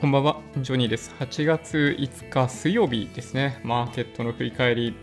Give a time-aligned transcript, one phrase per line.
[0.00, 1.12] こんばんは、ジョニーです。
[1.18, 4.94] 8月5日水曜日ですね、マーケットの振り返り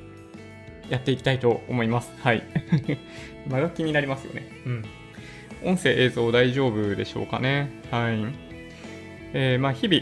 [0.88, 2.14] やっていきたいと思います。
[2.22, 2.44] はい。
[3.46, 4.48] 間が気になりますよね。
[4.66, 4.86] うん。
[5.66, 7.72] 音声、映像大丈夫でしょうかね。
[7.92, 8.26] はい。
[9.34, 10.02] えー、まあ日々、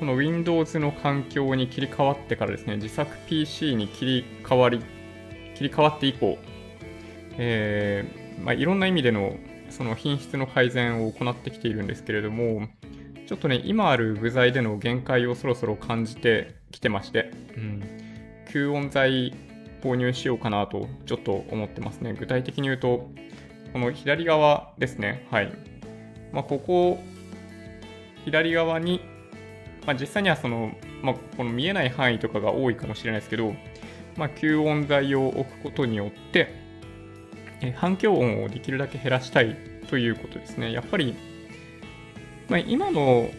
[0.00, 4.80] この Windows の環境に切り替わってからですね、自作 PC に切り替わり、
[5.54, 6.38] 切り替わって以降、
[7.36, 9.36] えー、まあ、いろんな意味での
[9.68, 12.68] その品質の改善を行ってきているんですけれども、
[13.26, 17.82] ちょっとね、今ある部材での限界をそろそろ感じてきてまして、うん、
[18.48, 19.34] 吸音材
[19.82, 22.14] 購入しようかなとちょっと思ってますね。
[22.18, 23.10] 具体的に言うと、
[23.72, 25.26] この左側ですね。
[25.30, 25.52] はい。
[26.32, 27.02] まあ、ここ、
[28.24, 29.00] 左側に、
[29.86, 33.54] まあ、実際にはその、まあ、この見えない範囲とかが多いかもしれないですけど、
[34.16, 36.54] まあ、吸音材を置くことによって、
[37.60, 39.56] え反響音をできるだけ減らしたい
[39.88, 40.72] ということですね。
[40.72, 41.14] やっぱり
[42.52, 43.30] まあ、今の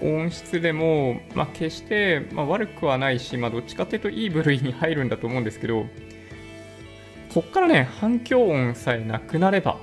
[0.00, 5.84] 音質でも、まあ、決して、まあ、悪くはないし、まあ、どっちかっていうといい部類に入るんだと思うんですけど、
[7.34, 9.76] こっからね、反響音さえなくなれば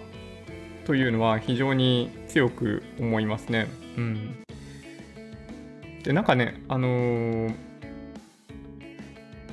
[0.86, 3.68] というのは非常に強く思いますね。
[3.96, 4.44] うん。
[6.02, 7.54] で、なんかね、あのー、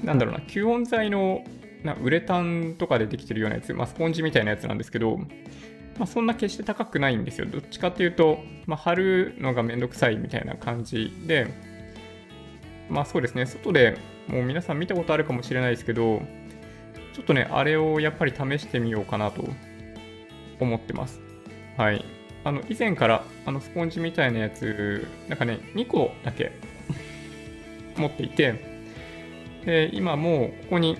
[0.02, 1.44] なんだろうな、吸音材の
[1.82, 5.20] なウレタンとかでできてるようなやつ、まあ、スポンジみたいなやつなんですけど、
[5.98, 7.46] まあ、そんな決して高くないんですよ。
[7.46, 11.52] どっちかっていうと、まあ、貼るのがめんどくさいみたいな感じで、
[12.88, 13.96] まあそうですね、外で
[14.28, 16.22] もう皆さん見たことあるかもしれないですけど、
[17.12, 19.44] ちょっとね、あれをやっぱり試してみようかなと
[20.60, 21.20] 思ってます。
[21.76, 22.04] はい。
[22.44, 26.52] あの、以前から、あの、スポンジみたいなやつ、なんかね、2個だけ
[27.96, 28.54] 持っていて、
[29.64, 30.98] で、今もうここに、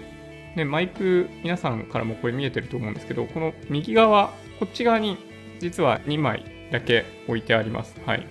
[0.57, 5.17] ね、マイク、皆さんからもこれ見えてると思うんですけど、この右側こっち側に
[5.61, 7.95] 実は2枚だけ置いてあります。
[8.05, 8.27] はい。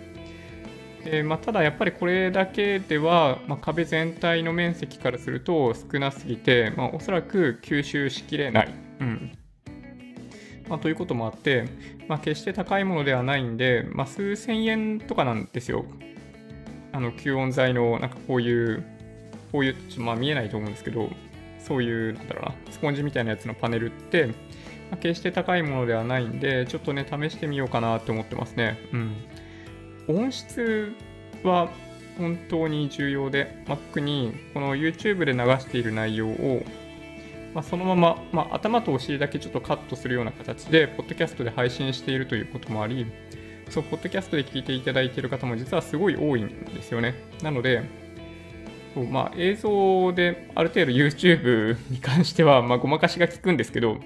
[1.03, 8.73] でまあ、ただやっぱりこれだけでは、まあ、壁全体の面積からすると少なすぎて、まあ、おそらく吸収しきれない。
[9.01, 9.37] うん
[10.69, 11.65] まあ、ということもあって、
[12.07, 15.85] まあ、決して高いものではないんで、まあ、数千円とかなんですよ。
[16.93, 18.83] あの吸音材のなんかこういう、
[19.51, 21.09] こういう、まあ、見えないと思うんですけど、
[21.59, 24.29] そういう、なんだろうな、スポンジみたいなやつのパネルって、
[24.93, 28.77] まあ、決して高いものではないんで、ちょっとね、試してみようかなって思ってますね。
[28.93, 29.15] うん。
[30.07, 30.93] 音質
[31.43, 31.71] は
[32.19, 36.63] 本当に重要で、Mac にこの YouTube で流している内容を、
[37.55, 43.07] まあ、そのまま、まあ、頭とお尻だけちょっとカットするような形で、ポッドキャストで配信しているということもあり、
[43.69, 47.15] そう、ポッドキャストで聞いていただいている方も実はすごい多いんですよね。
[47.41, 47.81] なので、
[48.93, 53.97] そうまあ、映像である程度 YouTube に関しては、まあ、ごまかしが効くんですけど、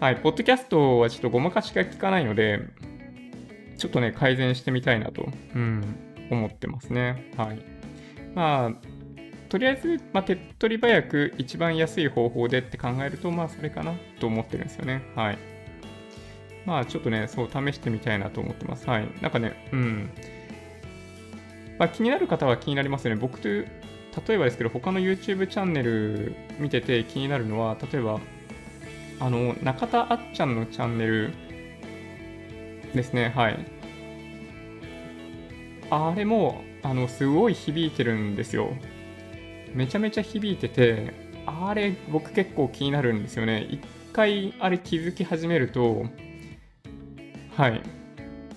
[0.00, 2.60] はい、ポッドキャストはちょっとごまかしが効かないので、
[3.78, 5.26] ちょっとね、改善してみたいなと、
[5.56, 5.82] うん、
[6.30, 7.32] 思ってますね。
[7.36, 7.58] はい。
[8.32, 8.72] まあ、
[9.48, 15.02] とりあえず、まあ、手っ取り早く一番安い方法でって考えると、まあ、それかなと思ってるんですよね。
[15.16, 15.38] はい。
[16.64, 18.88] まあ、ちょっとね、そう試してみたいなと思ってます。
[18.88, 19.08] はい。
[19.20, 20.10] なんかね、うん。
[21.76, 23.20] まあ、気になる方は気になりますよね。
[23.20, 23.64] 僕と、例
[24.28, 28.20] えばですけど、他の YouTube チャンネル見てて気になるのは、例えば、
[29.20, 31.32] あの、中田あっちゃんのチャンネル
[32.94, 33.58] ですね、はい。
[35.90, 38.70] あれも、あの、すごい響いてるんですよ。
[39.74, 41.12] めちゃめちゃ響いてて、
[41.46, 43.66] あれ、僕結構気になるんですよね。
[43.70, 43.80] 一
[44.12, 46.04] 回、あれ気づき始めると、
[47.56, 47.82] はい。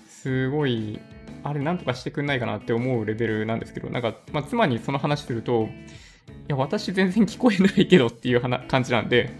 [0.07, 0.99] すごい、
[1.43, 5.69] あれなんとかしてくんないかなって思うレベルなんですけど、なんか、まあ、妻にその話すると、い
[6.49, 9.31] や、私全然聞こえないけどっていう感じなんで、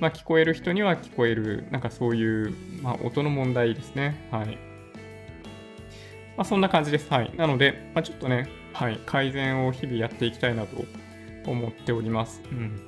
[0.00, 4.28] まあ、聞こえる人には聞こえる、なんかそういう、まあ、音の問題ですね。
[4.30, 4.58] はい。
[6.36, 7.12] まあ、そんな感じです。
[7.12, 7.32] はい。
[7.36, 10.84] なので、まあ、ちょっとね、はい、改善を日々やっていきたいなと
[11.46, 12.42] 思っております。
[12.50, 12.80] うん。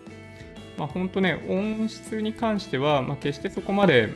[0.78, 4.08] まあ、本当ね、音質に関しては、まあ、決してそこまで、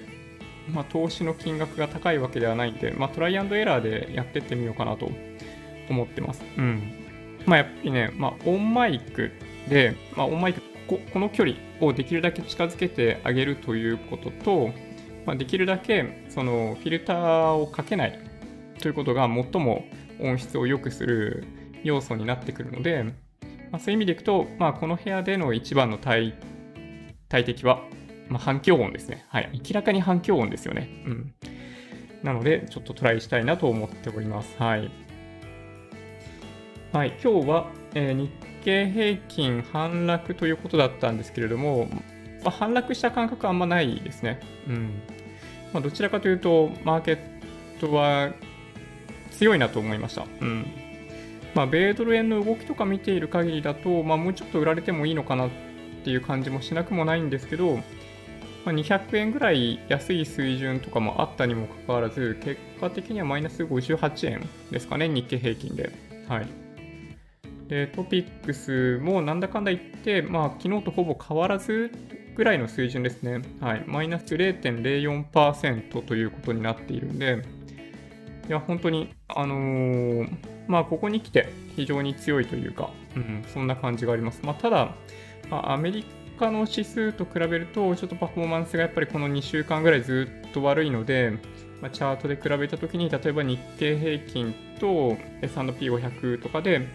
[0.69, 5.11] まあ、投資の金額が高いわけではないんで、まあ、トライアンドエラーでやってってみようかなと
[5.91, 6.45] 思ってます。
[6.57, 6.93] うん。
[7.45, 9.33] まあ、やっぱりね、まあ、オンマイク
[9.69, 14.71] で、まあ、オンマイクここの距離をできるだけ近づけてあげるということと、
[15.27, 18.19] まあ、できるだけそのフィルターをかけない
[18.81, 19.85] ということが最も
[20.21, 21.45] 音質を良くする
[21.83, 23.05] 要素になってくるので、
[23.71, 26.35] まあ、そういう意味でいくと、まあ、この部屋での一番の大
[27.29, 27.83] 敵は、
[28.29, 29.25] まあ、反響音ですね。
[29.29, 29.51] はい。
[29.53, 30.89] 明らかに反響音ですよね。
[31.07, 31.35] うん。
[32.23, 34.55] なので、ちょっとトライしたいなと思っております。
[34.59, 34.91] はい。
[36.93, 37.19] はい。
[37.23, 38.13] 今日は、えー、
[38.65, 41.87] 経平均反落ということだったんですけれども、
[42.43, 44.41] まあ、反落した感覚はあんまないですね。
[44.67, 45.03] うん
[45.73, 47.19] まあ、どちらかというと、マーケッ
[47.81, 48.33] トは
[49.33, 50.25] 強いなと思いました。
[50.41, 50.67] うん。
[51.55, 55.51] まあ、米ドル円の動きとか見ている限りだと、まあ、もうちょっと売られてもいいのかなっ
[56.05, 57.83] ていう感じもしなくもないんですけど、ま
[58.67, 65.93] あ、200円ぐらい安い水準とかもあったにもかかわらず、結果的にはマイナス58円ですかね、日経平均で。
[66.29, 66.64] はい。
[67.69, 71.91] で、トピックスもなんだかんだ言って、まあ、昨日とほぼ変わらず
[72.35, 73.43] ぐらいの水準ですね。
[73.61, 73.85] はい。
[73.87, 77.43] マイナス0.04%ということになっているんで、
[78.49, 80.29] いや、本当に、あのー、
[80.69, 84.41] まあ、ここに来て非常に強いというか、うん、そんな感じがあります。
[84.43, 84.95] まあ、ただ、
[85.51, 86.05] まあ、アメリ
[86.39, 91.33] カの指数と比べると、ちょっとパフォーマンスがやっぱりこの2週間ぐらいずっと悪いので、
[91.81, 96.89] まあ、チャートで比べたときに、例えば日経平均と S&P500 とかで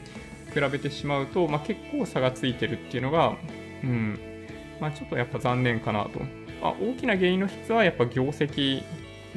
[0.49, 3.37] 比べてしまうと、まあ、結構差がついてるっていうのが、
[3.83, 4.19] うん、
[4.79, 6.19] まあ、ちょっとやっぱ残念かなと。
[6.61, 8.83] あ大きな原因の一つはやっぱ業績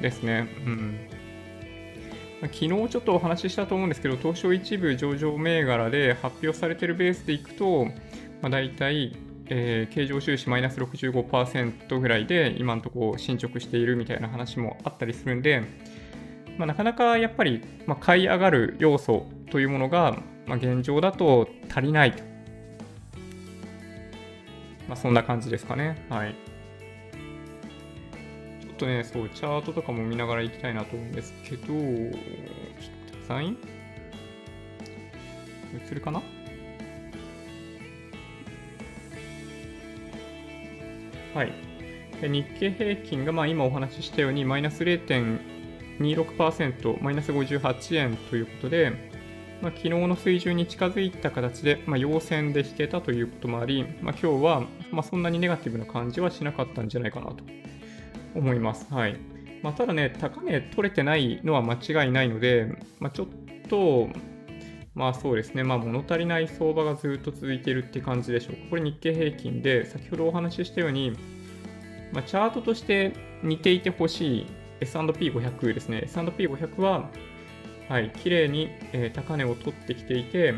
[0.01, 0.49] ですね。
[0.67, 1.09] うん
[2.49, 7.85] 昨日ちょっとお話ししたと思うんですけど、東証一部上場銘柄で発表されてるベースでいくと、
[8.41, 9.17] まあ、大体、
[9.47, 15.63] えー、経常収支マイナス65%ぐらいで今のところ進捗しているみたいな話もあったりするんで、
[16.59, 22.25] まあ、なかなかやっぱり、まあ、買い上がる要素というものが、まあ、現状だと足りないと。
[24.89, 26.05] まあ、そんな感じですかね。
[26.09, 26.35] はい。
[28.61, 31.77] ちょっとね、そう、チャートとかも見ながら行きたいなと思うんですけど、ちょっ
[33.07, 33.57] とください。
[35.75, 36.21] 映るかな？
[41.35, 41.53] はい。
[42.21, 49.12] 日経平均がまあ今お話ししたようにマイナス0.26%、マイナス58円ということで、
[49.63, 57.45] まあ、昨日の水準に近づいた形で、まあ、陽線で引けたということもあり、まあ、今日は、ま、そんなにネガティブな感じはしなかったんじゃないかなと
[58.35, 58.93] 思います。
[58.93, 59.17] はい。
[59.63, 63.29] まあ、ただね、高値取れてないのは間違いないので、ま、ちょっ
[63.69, 64.09] と、
[64.95, 68.63] まあそうですね、まあ物足りない相場がずっと続いているって感じでしょうか。
[68.71, 71.13] これ日経平均で、先ほどお話ししたように、
[72.13, 74.47] まあ、チャートとして似ていてほしい
[74.81, 76.03] S&P500 ですね。
[76.05, 77.09] S&P500 は、
[77.93, 80.55] はい、綺麗に、え、高値を取ってきていて、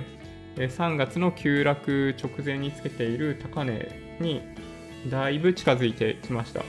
[0.56, 3.88] え、3月の急落直前につけている高値
[4.20, 4.40] に
[5.10, 6.62] だいぶ近づいてきました。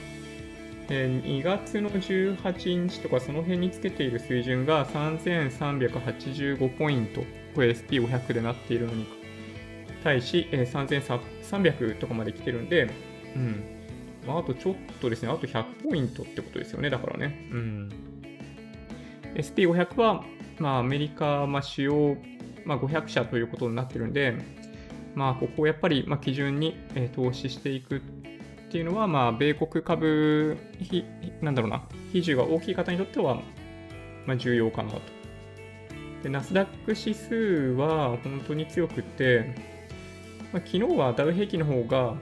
[0.90, 7.20] え2月の18日とかその辺につけている水準が3385ポイント、
[7.54, 9.06] これ SP500 でなっているのに
[10.02, 12.90] 対し、え3300とかまで来てるんで、
[13.36, 13.64] うん。
[14.26, 17.48] まあ、あとちょっとですね、あと100ポイントってことですよね、だからね。
[17.52, 17.88] うん。
[19.36, 20.24] SP500 は、
[20.58, 22.16] まあ、アメリカ、まあ、主要、
[22.64, 24.34] まあ、500社ということになってるんで、
[25.14, 28.00] まあ、ここをやっぱり、まあ、基準に、えー、投資していくっ
[28.70, 31.04] ていうのは、まあ、米国株ひ、
[31.40, 31.82] なんだろうな、
[32.12, 33.36] 比重が大きい方にとっては、
[34.26, 35.00] まあ、重要かなと。
[36.22, 37.34] で、ナスダック指数
[37.78, 39.54] は本当に強くって、
[40.52, 42.14] まあ、昨日はダウ平均の方が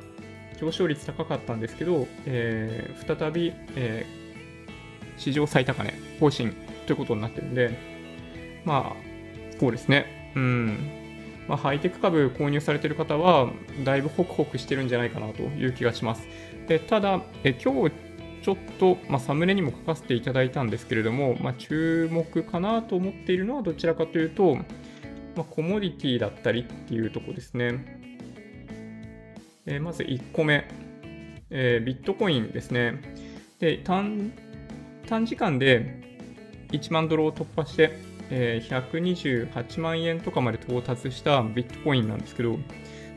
[0.61, 6.55] 上昇率高かったんですけど、えー、再び、えー、史上最高値更新
[6.87, 7.94] ということになってるんで、
[8.65, 10.33] まあ、そうですね。
[10.35, 10.91] うん。
[11.49, 13.51] まあ、ハイテク株購入されてる方は、
[13.85, 16.27] だいぶホクホクしてるんじゃないかなという気がします。
[16.67, 17.93] でただ、え今日
[18.43, 24.65] ちょっと、まあ、サムネにも書かせていただいたんですけれども、まあ、注目かなと思っているのはどちらかというと、ま
[25.39, 28.01] あ、コモディティだったりっていうとこですね。
[29.67, 30.69] え、まず1個目、
[31.49, 33.01] えー、ビットコインですね。
[33.61, 34.31] で短
[35.25, 36.03] 時間で
[36.73, 37.99] 1万ドルを突破して、
[38.31, 42.59] えー、128万円とかまで到達したビットコインなんですけど、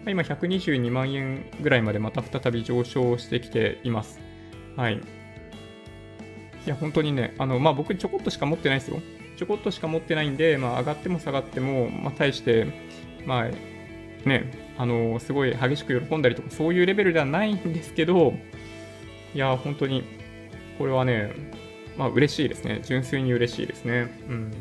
[0.08, 4.20] 今122万円ぐらいまでまた再び上昇してきています。
[4.76, 4.96] はい。
[4.96, 5.00] い
[6.70, 9.00] や、本当にね、あの、まあ、僕ちょこっとしか持ってないですよ。
[9.38, 12.68] ちょこっとしか持ってないんで、まあ、上がっても下がっても、まあ、対して、
[13.26, 18.34] まあ、ね、あの、すごい激しく喜んだりとか、そういうレベルではないんですけど、
[19.34, 20.04] いや、本当に、
[20.78, 21.32] これはね、
[21.98, 22.82] まあ、嬉しいですね。
[22.84, 24.08] 純粋に嬉しいですね。
[24.30, 24.52] うん。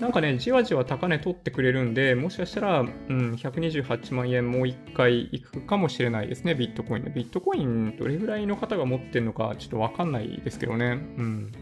[0.00, 7.10] なんかね、じわじわ高値取ってくれるんで、もしかしたら、うん、128万円もう一回いくかもしれないですね、ビットコインで。
[7.10, 10.86] ビットコインどれぐらいの方が持ってるのかちょっとわかんないですけどね。
[10.86, 11.52] うん。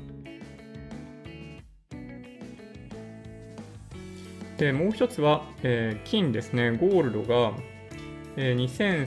[4.56, 7.52] で、もう一つは、えー、金ですね、ゴールドが、
[8.36, 9.06] えー、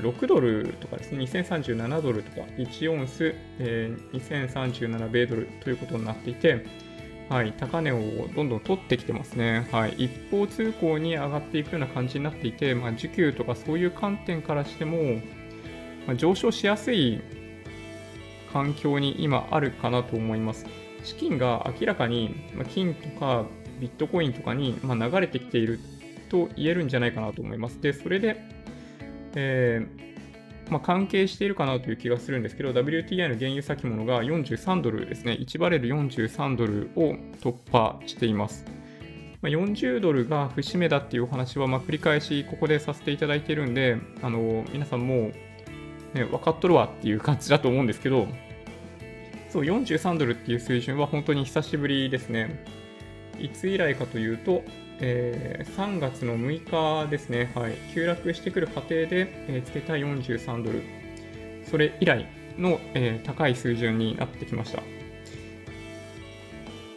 [0.00, 6.87] 2036ドルとかですね、2037ドルとか、1オンス、えー、2037米ドルということになっていて、
[7.28, 9.68] はい、高値をどんどん取ってきてますね。
[9.70, 15.20] はい、一方通行に上がっていくような感じになっていて、まあ、需給とかそういう観点からしても、
[16.06, 17.20] まあ、上昇しやすい
[18.52, 20.66] 環境に今あるかなと思います。
[21.04, 22.34] 資金が明らかに
[22.72, 23.44] 金とか
[23.78, 25.78] ビットコインとかに流れてきている
[26.30, 27.80] と言えるんじゃないかなと思います。
[27.80, 28.42] で、それで、
[29.34, 30.17] えー、
[30.70, 38.64] まあ、関係しているかなという気がするんですけど、WTI の原油先物が43ドルですね、1バレル43ドルを突破しています。
[39.40, 45.30] まあ、40ドルが節目だっていうお話は、ま繰り返しここでさせていただいてるんで、あの皆さんも
[46.14, 48.26] ね、分かっとるわっていう感じだと思うんですけど、
[49.50, 52.64] そう、43ドルっていう水準は本当に久しぶりですね。
[53.38, 54.64] いつ以来かというと、
[55.00, 60.82] えー、3月の6日ですね、はい、急落してくる過程で、えー、つけた43ドル、
[61.70, 62.26] それ以来
[62.58, 64.82] の、えー、高い水準になってきました。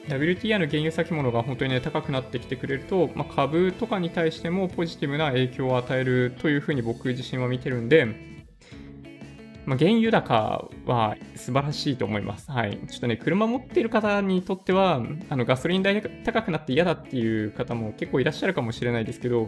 [0.08, 8.31] WTI の原油先物が本当に、ね、高くなってきてくれると、まあ、株とかに対してもポジティブな影響を与えるというふうに僕自身は見てるんで、
[9.66, 12.50] まあ、原油高は素晴らしいと思います。
[12.52, 12.80] はい。
[12.88, 19.48] ちょっとね、車持ってる方にとっては、あのガソリン代が高くなって嫌だっていう方も結構いらっしゃるかもしれないですけど、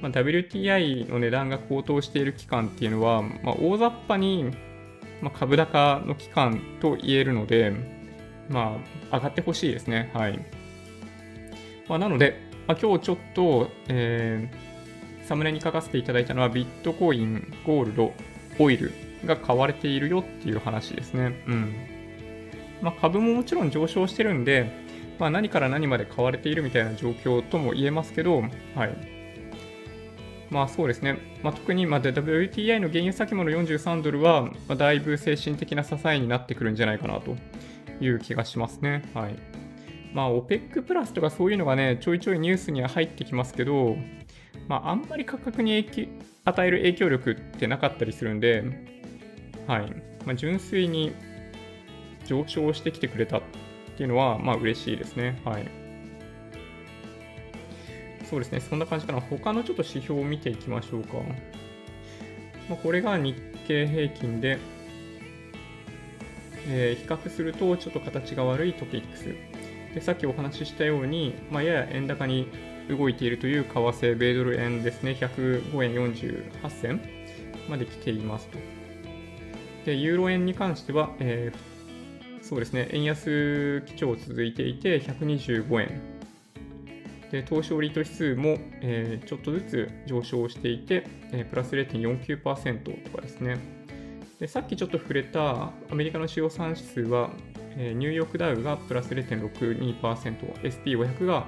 [0.00, 4.50] まあ、WTI の値段が高騰している期間っていうのは、まあ、大雑把に、
[5.20, 7.72] まあ株高の期間と言えるので、
[8.48, 8.78] ま
[9.10, 10.10] あ、上がってほしいですね。
[10.14, 10.38] はい。
[11.88, 18.12] まあ、なので、まあ、今日ちょっと、えー、サムネに書かせていただいたのは、ビットコイン、ゴールド、
[18.58, 18.92] オイル、
[19.26, 21.42] が買われているよっていう話ですね。
[21.46, 21.74] うん。
[22.80, 24.70] まあ、株ももちろん上昇してるんで、
[25.18, 28.42] まあ、何から何まで買われているみたいな状況とも言えますけど、
[28.74, 29.12] はい。
[30.50, 31.16] まあそうですね。
[31.42, 37.36] まあ、特にま WTI の原油先物43ドルは、まあ、だいぶ精神的な支えになってくるんじゃないかなと
[38.02, 39.02] いう気がしますね。
[39.14, 39.36] はい。
[40.12, 43.96] まあ OPEC プラスとかそういうのがね、ちょいちょいニュースには入ってきますけど、
[44.68, 45.88] まああんまり価格に
[46.44, 48.62] 与える影響力ってなかったりするんで、
[49.66, 49.90] はい。
[50.24, 51.12] まあ、純粋に
[52.26, 53.42] 上昇してきてくれたっ
[53.96, 55.40] ていうのは、まあ嬉しいですね。
[55.44, 55.82] はい。
[58.28, 58.60] そうですね。
[58.60, 59.20] そんな感じかな。
[59.20, 61.18] 他のちょっと指標を見ていきましょうか。
[62.68, 64.58] まあ、これが日経平均で、
[66.66, 69.34] えー、比較するとちょっと形が悪いトピックス。
[69.94, 72.48] で、さっきお話ししたように、まあ、やや円高に
[72.88, 75.12] 動いているという為替米ドル円ですね。
[75.20, 77.00] 105円48銭
[77.68, 78.71] まで来ていますと。
[79.84, 86.00] で、ユーロ円に関しては、えー、そうですね、円安基調続いていて、125円。
[87.30, 93.58] で、東証リート指数も、えー、ちょっとずつ上昇していて、えー、プラス0.49%とかですね。
[94.38, 97.30] で、さっきちょっと触れたアメリカの主要産指数は、
[97.76, 100.00] えー、ニューヨークダウがプラス0.62%、
[100.62, 101.46] SP500 が、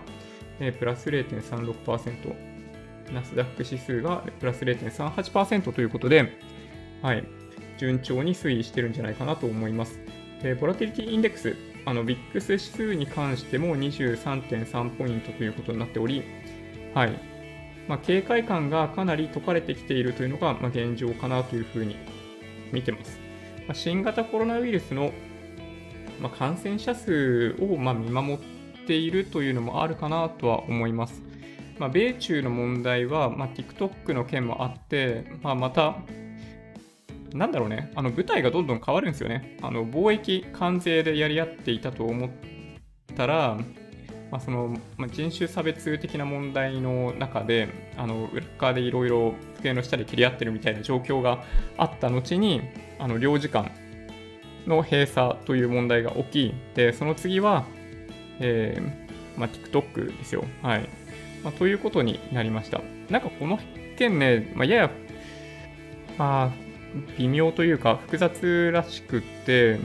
[0.58, 2.54] えー、プラス0.36%、
[3.12, 6.32] ナスダック指数がプラス0.38%ということで、
[7.02, 7.24] はい、
[7.78, 9.98] 順調に推移してるんじゃないかなと思います。
[10.42, 16.22] でボラティリティインデックス、あの VIX 指数に関しても23.3ポイントということになっており、
[16.94, 17.34] はい。
[17.88, 21.96] まあ、警戒感がかなり解かれてきているというのが、まあ、現状かなというふうに
[22.72, 23.18] 見てます。
[23.66, 25.12] まあ、新型コロナウイルスの、
[26.20, 28.38] ま感染者数をま見守っ
[28.86, 31.22] ているというのもあるかなとは思います。
[31.78, 35.96] ま米中の問題は、ま TikTok の件もあって、ままた
[37.34, 39.58] なんだろうね、あの舞台がどんどん変わるんですよね。
[39.60, 42.30] あの貿易、関税でやり合っていたと思っ
[43.16, 43.58] たら、
[44.30, 51.42] まあ、そのまあ、人種差別的な問題の中で、あの裏側でいろいろ机の下で切り合ってるみたいな状況が
[51.76, 52.62] あった後に、
[53.00, 53.72] あの領事館
[54.66, 57.66] の閉鎖という問題が起き、でその次は、
[58.38, 60.44] えーまあ、TikTok ですよ。
[60.62, 60.88] はい。
[61.42, 62.80] まあ、ということになりました。
[63.10, 63.58] なんかこの
[63.96, 64.90] 件ね、まあ、やや、
[66.16, 66.63] まあ、
[67.18, 69.78] 微妙というか複雑らしくって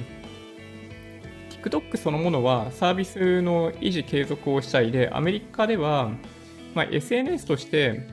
[1.50, 6.12] TikTok そのものはサービスの維持継続をしたいでアメリカでは、
[6.74, 8.08] まあ、SNS として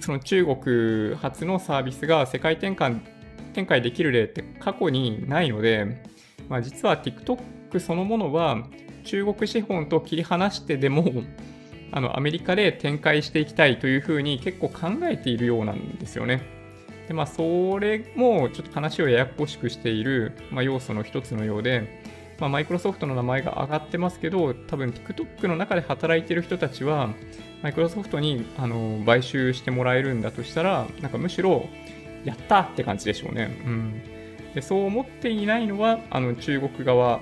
[0.00, 3.00] その中国発のサービスが世界展開
[3.52, 6.02] 展開できる例って過去にないので、
[6.48, 8.66] まあ、実は TikTok そのものは
[9.04, 11.04] 中国資本と切り離してでも
[11.90, 16.61] あのアメリカで展開していきたいというふうに結構考えているようなんですよね。
[17.08, 22.00] で、まあ、それもちょっと話をややこしくしている、まあ、要素の一つのようで、
[22.38, 27.10] まあ、マイクロソフトの名前が上がってますけど、多分 TikTok の中で働いている人たちは、
[27.62, 31.68] マイクロソフトにあの買収してもらえるんだとしたら、なんかむしろ、
[32.24, 33.56] やったって感じでしょうね。
[33.64, 34.02] うん。
[34.54, 37.20] でそう思っていないのは、あの中国側、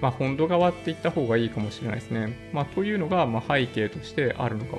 [0.00, 2.50] まあ、本土側って言った方がいいかもしれないですね。
[2.52, 4.78] まあ、というのが、まあ、背景としてあるのか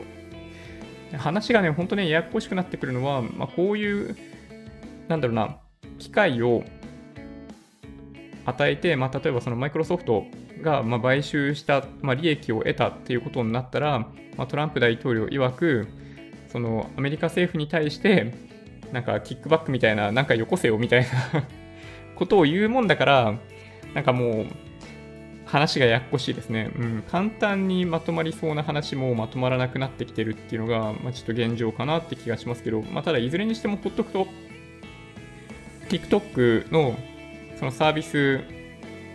[1.18, 4.16] 話がね、本当ね、ややこしくなってくるのは、まあ、こういう
[5.08, 5.58] なんだろうな、
[6.00, 6.64] 機会を
[8.46, 10.26] 与えて、まあ、例えばそのマイクロソフト
[10.62, 14.08] が、ま買収した、まあ利益を得たっていうことになったら、
[14.38, 15.88] まトランプ大統領曰く、
[16.52, 18.34] そのアメリカ政府に対して、
[18.92, 21.08] なんかキックバックみたいな、なんかよこせよみたいな
[22.16, 23.34] ことを言うもんだから、
[23.94, 24.46] なんかもう、
[25.46, 26.72] 話がやっこしいですね。
[26.76, 34.28] うん、簡単にまとまりそうな話もまとまらなくなってきてるっていうのが、まあ、ちょっと現状かなって気がしますけど、まあ、ただいずれにしてもほっとくと、
[35.90, 36.98] TikTok の
[37.60, 38.42] そのサービス、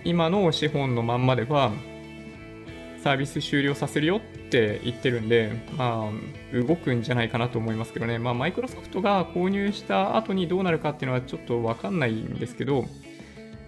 [0.05, 1.73] 今の資本のまんまでは、
[3.03, 6.11] サービス終了させるよって言ってるんで、ま
[6.53, 8.19] あ、動くんじゃないかなと思いますけどね。
[8.19, 12.85] まあ、マイクロソフトが購入した後にどうなるかっていうのはちょっとわかんないんですけど、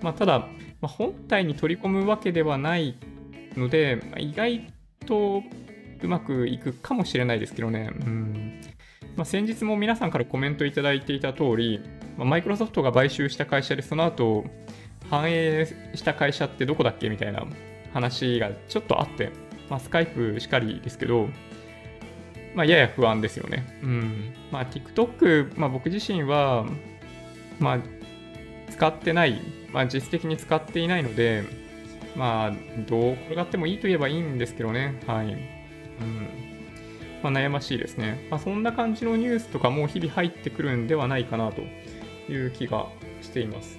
[0.02, 0.48] まあ、ただ、
[0.80, 2.96] ま、本体に取り込むわけではない
[3.56, 4.72] ので、ま、意外
[5.06, 5.42] と
[6.02, 7.90] うまくいくかもしれないですけどね。
[7.92, 8.60] うん
[9.16, 11.80] まあ、先日も皆さんからコメントいただいていた通り、
[12.16, 14.44] マイクロソフトが買収した会社で、その後、
[15.10, 17.44] 反映した会社ってどこだっけみたいな
[17.92, 19.30] 話がちょっとあって、
[19.68, 21.28] まあ、スカイプしかりですけど、
[22.54, 23.78] まあ、やや不安ですよね。
[23.82, 24.34] うん。
[24.50, 26.66] まあ、TikTok、まあ、僕自身は、
[27.58, 27.78] まあ、
[28.70, 29.40] 使ってない
[29.72, 31.44] まあ、実質的に使っていないので、
[32.14, 32.52] まあ、
[32.86, 35.00] どう転がってもいいと言えばいいんですけどね。
[35.06, 35.26] はい。
[35.26, 35.38] うん。
[37.22, 38.26] まあ、悩ましいですね。
[38.30, 41.62] まあ、そんな感じのニュースとかも日々入ってくるんではないかなと
[42.32, 42.86] いう気が
[43.20, 43.78] しています。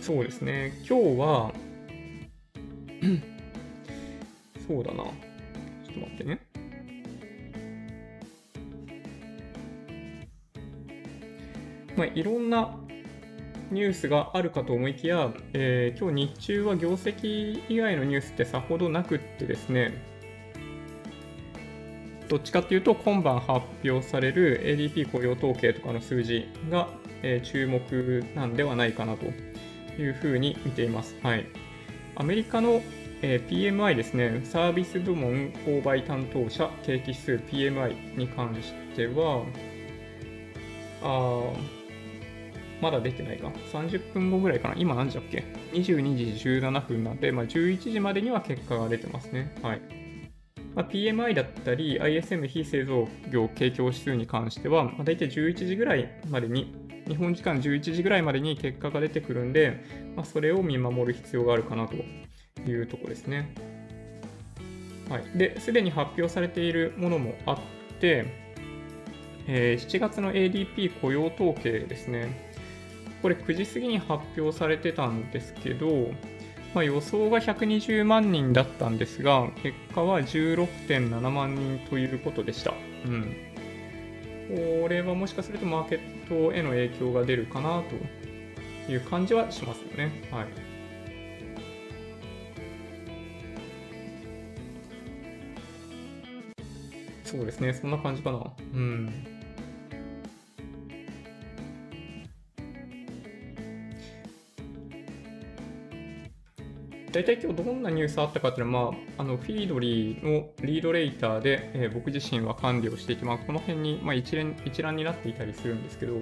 [0.00, 0.72] そうですね。
[0.88, 1.52] 今日は
[4.66, 5.04] そうだな。
[5.04, 6.40] ちょっと待ってね。
[11.96, 12.76] まあ、いろんな
[13.70, 20.13] ニュースがあるかと思いきや、えー、今日日中は業績以外のニュースってさほどなくってですね、
[22.34, 26.88] どっちかっていうと今晩発表される ADP 雇用統計とかの数字が、
[27.22, 29.26] え、注目なんではないかなと
[30.02, 31.14] いうふうに見ています。
[31.22, 31.46] はい。
[32.16, 32.82] アメリカの、
[33.22, 39.44] え、PMI ですね、サービス部門購買担当者景気指数 PMI に関しては、
[41.04, 41.52] あ
[42.80, 43.52] まだ出てないか。
[43.72, 44.74] 30分後ぐらいかな。
[44.76, 49.54] 今何時だっけ ?22 時17分なんで、まあ、11時までには結果が出てますね。
[49.62, 50.03] はい。
[50.74, 56.74] まあ、PMI だったり、ISM 非製造業景況指数に関しては、まあ、大体11時ぐらいまでに、
[57.06, 59.84] 日本時間11時ぐらいまでに結果が出てくるんで、
[60.16, 61.94] まあ、それを見守る必要があるかなと
[62.68, 63.54] いうところですね。
[65.08, 65.38] はい。
[65.38, 67.58] で、すでに発表されているものもあっ
[68.00, 68.24] て、
[69.46, 72.54] えー、7月の ADP 雇用統計ですね。
[73.22, 76.10] これ9時過ぎに発表されてたんですけど、
[76.74, 82.74] まあ、予想が120万人だったんですが、結果は16.7万人ということでした。
[83.06, 83.36] うん。
[84.82, 87.82] これはもしかするとマーケットへの影響が出るかな
[88.86, 90.10] という感じはしますよね。
[90.32, 90.46] はい。
[97.24, 98.52] そうですね、そんな感じかな。
[98.74, 99.33] うん。
[107.14, 116.14] 大体今日どんなニュースあったかっていうのは、まあ、あのフィードリーのリードレーターで、えー、僕自身は管理をしていて、まあ、この辺に、まあ、一連一覧になっていたりするんですけど、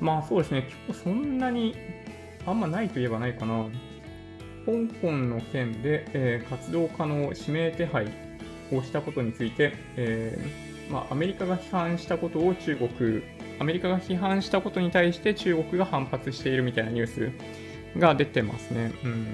[0.00, 1.74] まあそうですね、今日そんなに
[2.46, 3.66] あんまないといえばないかな。
[4.64, 8.06] 香港の件で、えー、活動家の指名手配
[8.72, 13.22] をしたことについて、えーまあ、アメリカが批判したことを中国、
[13.58, 17.30] アメリカが批判したことに対して中国が反発しているみたいなニュース
[17.98, 18.92] が出てますね。
[19.04, 19.26] うん。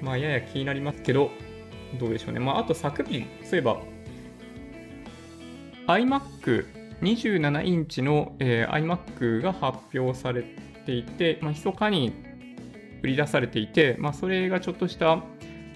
[0.00, 1.30] まあ、やや気になりますけど、
[1.98, 2.40] どうでしょうね。
[2.40, 3.80] まあ、あと昨年、そういえば、
[5.86, 10.44] iMac27 インチの、えー、iMac が発表され
[10.86, 12.12] ていて、まあ、密かに
[13.02, 15.22] 売り出されていて、まあ、それがちょっとした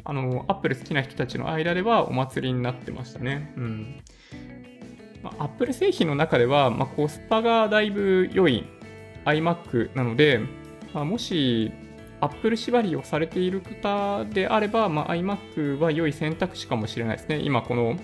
[0.09, 3.53] あの Apple 好きな人たちの間ではお祭りになってましたね。
[3.57, 4.03] うん
[5.23, 8.65] まあ、Apple 製品の中では、まあ、コスパがだいぶ良い
[9.25, 10.41] iMac なので、
[10.97, 11.71] まあ、もし
[12.23, 17.39] Apple 縛りをされている方であれば、まあ、iMac は良い選択肢かもしれないですね。
[17.41, 17.97] 今この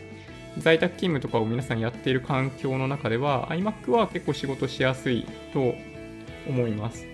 [0.58, 5.74] 在宅勤務とかを皆さんやっている環境の中では iMac は結構仕事しやすいと
[6.46, 7.06] 思います。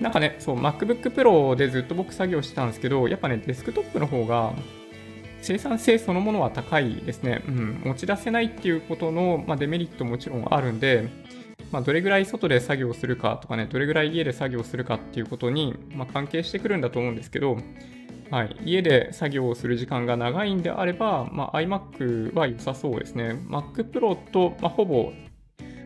[0.00, 4.52] なんかね、そう、MacBook Pro でずっと僕作業してたんですけど、やっぱね、デスクトップの方が
[5.40, 7.42] 生産性そのものは高いですね。
[7.48, 11.08] うん、持ち出せないっていうことの、まあ、デメリットももちろんあるんで、
[11.72, 17.56] まあ、どれぐらい外で作業するかとかね、どれぐらい家で作業するかっていうことに、ま、関係してくるんだと思うんですけど、
[18.30, 23.38] はい、家で作業をする時間が長いんであれば、まあ、iMac は良さそうですね。
[23.48, 25.12] Mac Pro と、ま、ほぼ、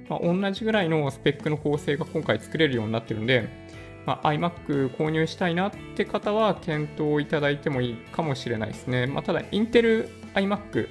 [0.09, 3.49] ま、同じぐらいのスペックの構成が今回作れるようになってるんで、
[4.07, 9.07] まあ、iMac 購入したいなって方は検討いただいてもいいかもしれないですね。
[9.07, 10.88] まあ、ただ、インテル iMac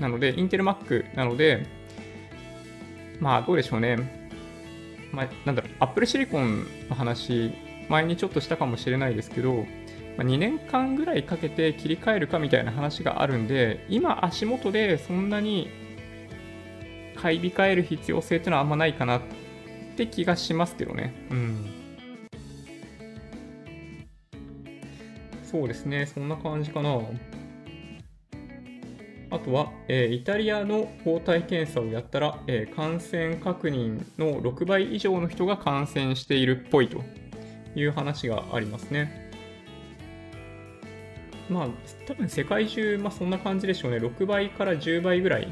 [0.00, 1.66] なので、インテル Mac なので、
[3.20, 4.23] まあどうでしょうね。
[5.14, 7.52] まあ、なんだろう、Apple Silicon の話、
[7.88, 9.66] 前にちょっとしたかもしれないですけど、
[10.16, 15.70] まあ、2年間ぐらいかけて切り替えるかみたいな話があるんで、今足元でそんなに
[17.16, 19.22] 買い控える必要性っていうのはあんまないかなっ
[19.96, 21.14] て気がしますけどね。
[21.30, 21.66] うん。
[25.42, 27.00] そうですね、そんな感じかな。
[29.34, 37.02] あとは、えー、イタリアの抗体検査をやったら、えー、感染確認の6倍以上の人が感染しているっぽいと
[37.74, 39.30] いう話がありますね。
[41.50, 41.68] まあ、
[42.06, 43.98] 多分世界中、まあ、そんな感じでしょうね。
[43.98, 45.48] 6倍から10倍ぐらい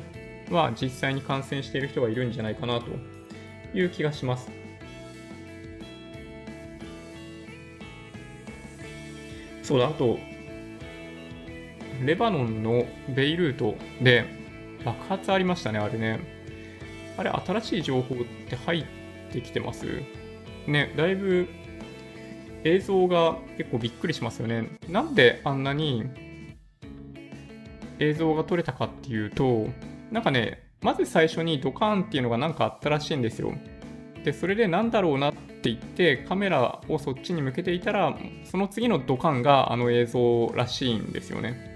[0.49, 2.87] は実際に感染している人がいるんじゃないかなと
[3.77, 4.49] いう気がします。
[9.65, 10.19] そうだ、あと、
[12.05, 14.25] レバノンのベイルートで
[14.85, 16.21] 爆発ありましたね、あれね。
[17.17, 18.85] あれ、新しい情報って入っ
[19.33, 19.87] てきてます？
[20.67, 21.49] ね、だいぶ
[22.65, 24.69] 映像が結構びっくりしますよね。
[24.89, 26.05] なんであんなに
[27.99, 29.69] 映像が撮れたかっていうと、
[30.11, 33.53] なんかね、まず最初にドカーンっていうのがなんかあったらしいんですよ。
[34.25, 41.72] で、それでなんだろうなって言ってカメラをそっちに向けていたら、その次のドカンがあの映像らしいんですよね。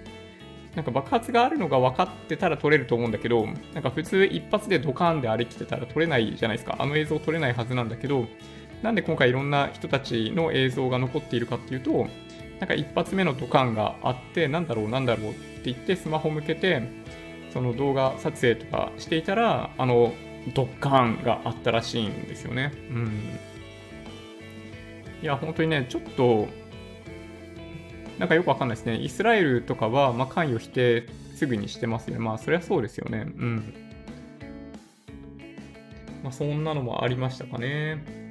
[0.76, 6.76] なんか爆発があるのが分かってたら撮れると思うんだけど、なんか普通一発でドカーンでありきてたら撮れないじゃないですか。
[6.78, 8.26] あの映像撮れないはずなんだけど、
[8.82, 12.06] なんで今回いろんな人たちの映像が残っているかっていうと、
[12.60, 16.82] なんか一発目のドカンがあって、なんだろうなんだろうって言ってスマホ向けて、
[17.52, 20.12] その動画撮影とかしていたら、あの、
[20.54, 22.72] ドカーンがあったらしいんですよね。
[22.90, 23.38] うん。
[25.22, 26.48] いや、本当にね、ちょっと、
[28.18, 28.96] なんかよくわかんないですね。
[28.96, 32.18] イスラエルとかは、まあ、関与否定すぐにしてますね。
[32.18, 33.26] まあ、そりゃそうですよね。
[33.26, 33.74] うん。
[36.22, 38.26] まあ、そんなのもありましたかね。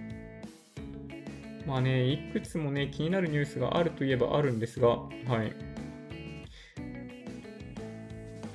[1.67, 5.05] まあね、いくつもね、気になるニュースがあるといえばあるんですが、は
[5.43, 5.75] い。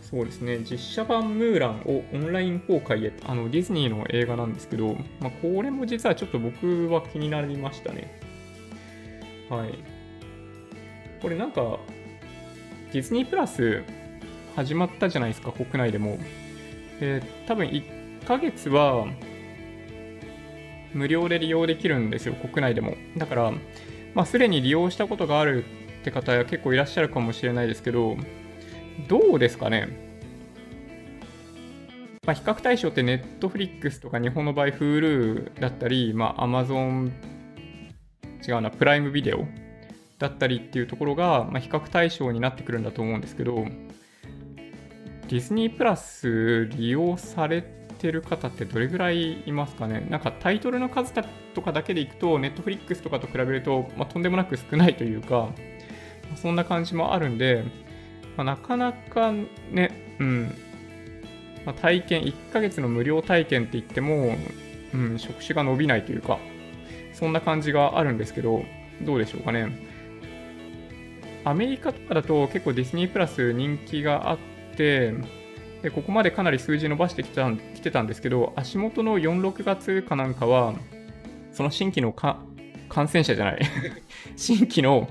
[0.02, 8.20] そうですね、実写版ムーランをオンライン公開へ、あのディズニーの映画なんですけど、まあ、これも実はちょっと僕は気になりましたね。
[9.48, 9.89] はい。
[11.20, 11.78] これなんか、
[12.92, 13.82] ディズニープラス
[14.56, 16.18] 始まったじゃないですか、国内でも。
[16.98, 19.06] で、多分1ヶ月は
[20.92, 22.96] 無料で利用できるんですよ、国内でも。
[23.16, 23.52] だから、
[24.14, 25.64] まあ、すでに利用したことがある
[26.00, 28.16] って方は結構いらっしゃるかもしれないですけど、
[29.08, 29.88] どうですかね？
[32.26, 37.12] まあ、比較対象って Netflix とか日本の場合 Hulu だったり、まあ、Amazon
[38.46, 39.46] 違うな、プライムビデオ
[40.20, 43.64] だったりっていうところが、まあ、比較対象になってくるんだと思うんですけど、
[45.28, 50.06] ディズニープラス利用されてる方ってどれぐらいいますかね？
[50.10, 51.12] なんかタイトルの数
[51.54, 55.48] とかだけでいくと、ネットフリックスとかと比べると、まあ、とんでもなく少ないというか、
[56.36, 57.64] そんな感じもあるんで、
[58.36, 60.54] まあ、なかなかね、うん、
[61.64, 64.36] まあ、体験、1ヶ月の無料体験って言っても、
[64.92, 66.38] うん、触手が伸びないというか、
[67.12, 68.64] そんな感じがあるんですけど、
[69.02, 69.88] どうでしょうかね？
[71.44, 74.38] アメリカとかだと結構ディズニープラス人気があっ
[74.76, 75.14] て、
[75.82, 80.74] でここまでかなり数字伸ばしてきた来てたんですけど、足元の4、6月かなんかは、
[81.52, 82.38] その新規のか
[82.88, 83.60] 感染者じゃない
[84.36, 85.08] 新規の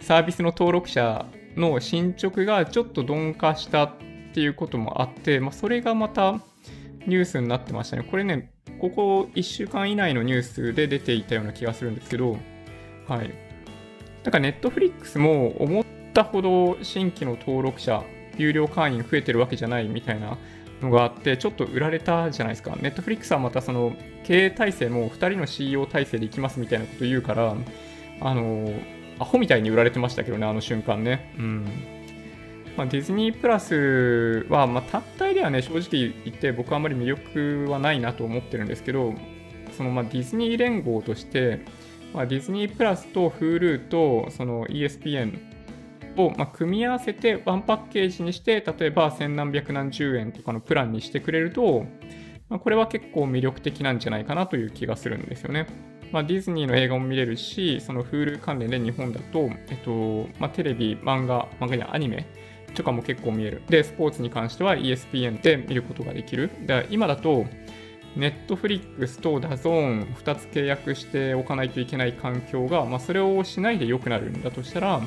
[0.00, 3.92] サービスの登録者の進捗がちょっと鈍化したっ
[4.34, 6.40] ていうこともあって、まあ、それがまた
[7.06, 8.04] ニュースになってましたね。
[8.08, 12.36] これね、ここ1週間以内のニュースで出ていたような気がするんですけど、
[13.08, 13.51] はい。
[14.24, 18.04] なんかネットフリックスも思ったほど新規の登録者、
[18.38, 20.38] 有料会員増えてるわけじゃないみたいな
[20.80, 22.76] のがあって、ちょっと売られたじゃないですか。
[22.80, 23.92] ネットフリックスはまたその
[24.24, 27.54] 経営体制も2人の CEO 体制で行きますみたいなこと言うから、
[28.20, 28.72] あの、
[29.18, 31.34] アホみたいに売られてましたけどね、あの瞬間ね。
[31.38, 31.66] うん。
[32.76, 39.14] まあ、ディズニープラスは、まあ、単体ではね、正直言って僕はあまり魅力はないなと思ってるんですけど、
[39.76, 41.60] そのまあディズニー連合として、
[42.12, 45.38] まあ、ディズニープラスと Hulu とその ESPN
[46.16, 51.86] をま組み合わせてワンパッケージにして、例えば千何百何十円とかのプランにしてくれると、
[52.48, 55.66] まあ、これは結構魅力的なんじゃないかなという気がするんですよね。
[56.12, 62.26] まあ、ディズニーの映画も見れるし、その Hulu 関連で日本だと、えっと、ま、テレビ、漫画、漫画やアニメ
[62.74, 63.62] とかも結構見える。
[63.68, 66.50] で、スポーツに関しては ESPN で見ることができる。
[66.66, 67.46] だ今だと、
[68.16, 75.00] ネットフリックスとダゾーン2つ契約しておかないといけない環境が、まあ、それをしないで良くなるんだとしたら、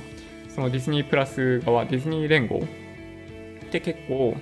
[0.50, 2.66] そのディズニープラス側、ディズニー連合
[3.68, 4.36] って結構、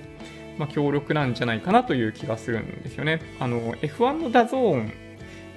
[0.58, 3.20] まあ、強力なんじゃないかなという気がするんですよね。
[3.38, 4.92] あの、F1 のダゾーン、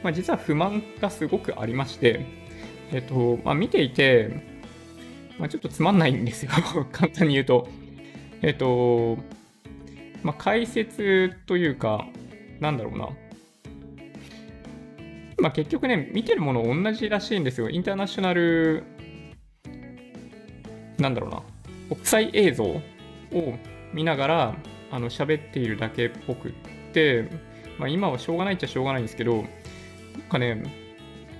[0.04, 2.26] まあ、実は不満がすごくありまして、
[2.92, 4.58] えっと、まあ、見ていて、
[5.38, 6.52] まあ、ちょっとつまんないんですよ。
[6.92, 7.70] 簡単に言うと。
[8.42, 9.18] えっと、
[10.24, 12.06] まあ、解説というか、
[12.60, 13.10] なんだろうな。
[15.40, 17.70] まあ、結局ね、見てるもの同じらしいんですよ。
[17.70, 18.84] インターナショナル、
[20.98, 21.44] なんだろうな。
[21.90, 22.82] 国際映像を
[23.94, 24.56] 見ながら、
[24.92, 26.52] あの、喋っているだけっぽくっ
[26.94, 27.30] て、
[27.78, 29.46] まあ、今はしょうがないっちゃしょうがないんですけど、なん
[30.30, 30.64] かね、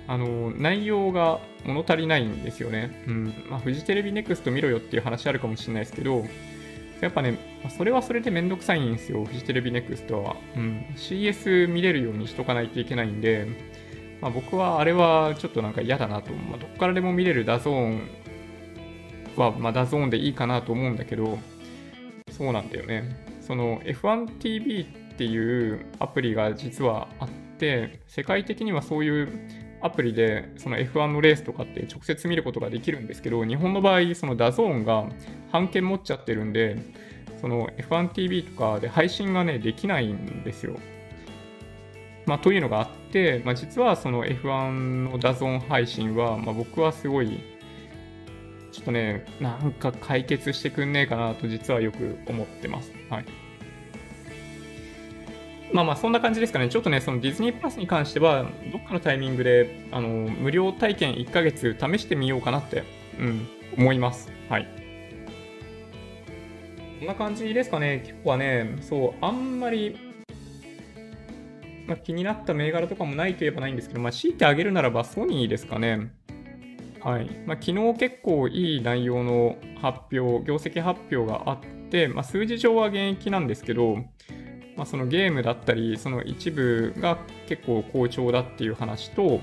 [0.06, 3.02] あの、内容が物足りないんですよね。
[3.08, 3.34] うん。
[3.50, 6.24] まあ、フジテレビネクスト見ろよっていう話あるかもしれないですけど、
[7.00, 7.38] やっぱね、
[7.76, 10.36] それはそれでめんどくさいんですよ、フジテレビネクストは。
[10.56, 13.46] うん、CS 見れるようにしとかないといけないんで、
[14.20, 16.32] まあ、僕はあれはちょっとなんか嫌だなと。
[16.32, 18.08] まあ、どこからでも見れるダゾーン
[19.36, 21.38] は、まあ、ダゾーンでいいかなと思うんだけど、
[22.30, 23.04] そうなんだよね。
[23.40, 24.84] その F1TV
[25.14, 29.28] っていうアプリが実はあって、世界的にはそういう
[29.80, 35.08] アプリでその F1 のレースとかって直接見ることができるんですけど、日本の場合、そのダゾーンが
[35.52, 36.76] 版権持っちゃってるんで、
[37.40, 40.76] その F1TV とかで配信がね、できないんですよ。
[42.26, 47.40] まあ、というのがあって、まあ、実はその F1 のダゾーン配信は、まあ、僕はすごい、
[48.70, 52.92] ちょっとね、なんか解決してくんねえかなと実はよく思ってます。
[53.08, 53.47] はい。
[55.72, 56.68] まあまあそんな感じですかね。
[56.68, 62.84] ちょっとね、そのディズニープラスに関しては、どっかのタイミングで、あの、無料体験1ヶ月試してみようかなって、
[63.18, 64.30] うん、思います。
[64.48, 64.68] はい。
[66.98, 68.02] こんな感じですかね。
[68.04, 69.96] 結構はね、そう、あんまり、
[71.86, 76.10] まあ、気になった銘柄とかもないといえばないんですけど、まあ、強いてあげるならばソニーですかね。
[77.00, 77.30] はい。
[77.46, 83.98] まあ、昨日結構いい内容の発表、業績発表があって、まあ、数字上は現役なんですけど、
[84.78, 89.40] まあ、そのゲームだったり、その一部が結構好調だっていう話と、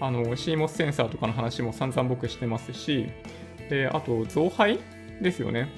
[0.00, 3.06] あの CMOS センサーとかの話も散々僕してますし、
[3.70, 4.80] であと増配
[5.22, 5.68] ですよね、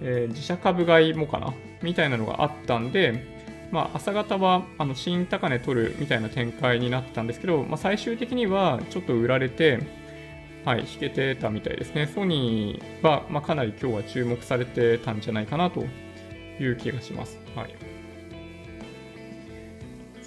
[0.00, 9.80] えー、自社株買いもかなみたいなのがあったんで、まあ、朝方はあの新高値取るみたいな展開になったんですけど、まあ、最終的にはちょっと売られて、
[10.64, 12.06] はい、引けてたみたいですね。
[12.06, 15.84] ソニーは、まあ、かなり今日は注目されてたんじゃないかなと
[16.60, 17.38] いう気がします。
[17.56, 17.89] はい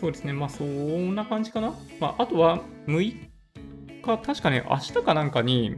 [0.04, 1.74] そうですね、まあそんな感じかな。
[1.98, 5.78] まあ、あとは6日、確かね、明日かなんかに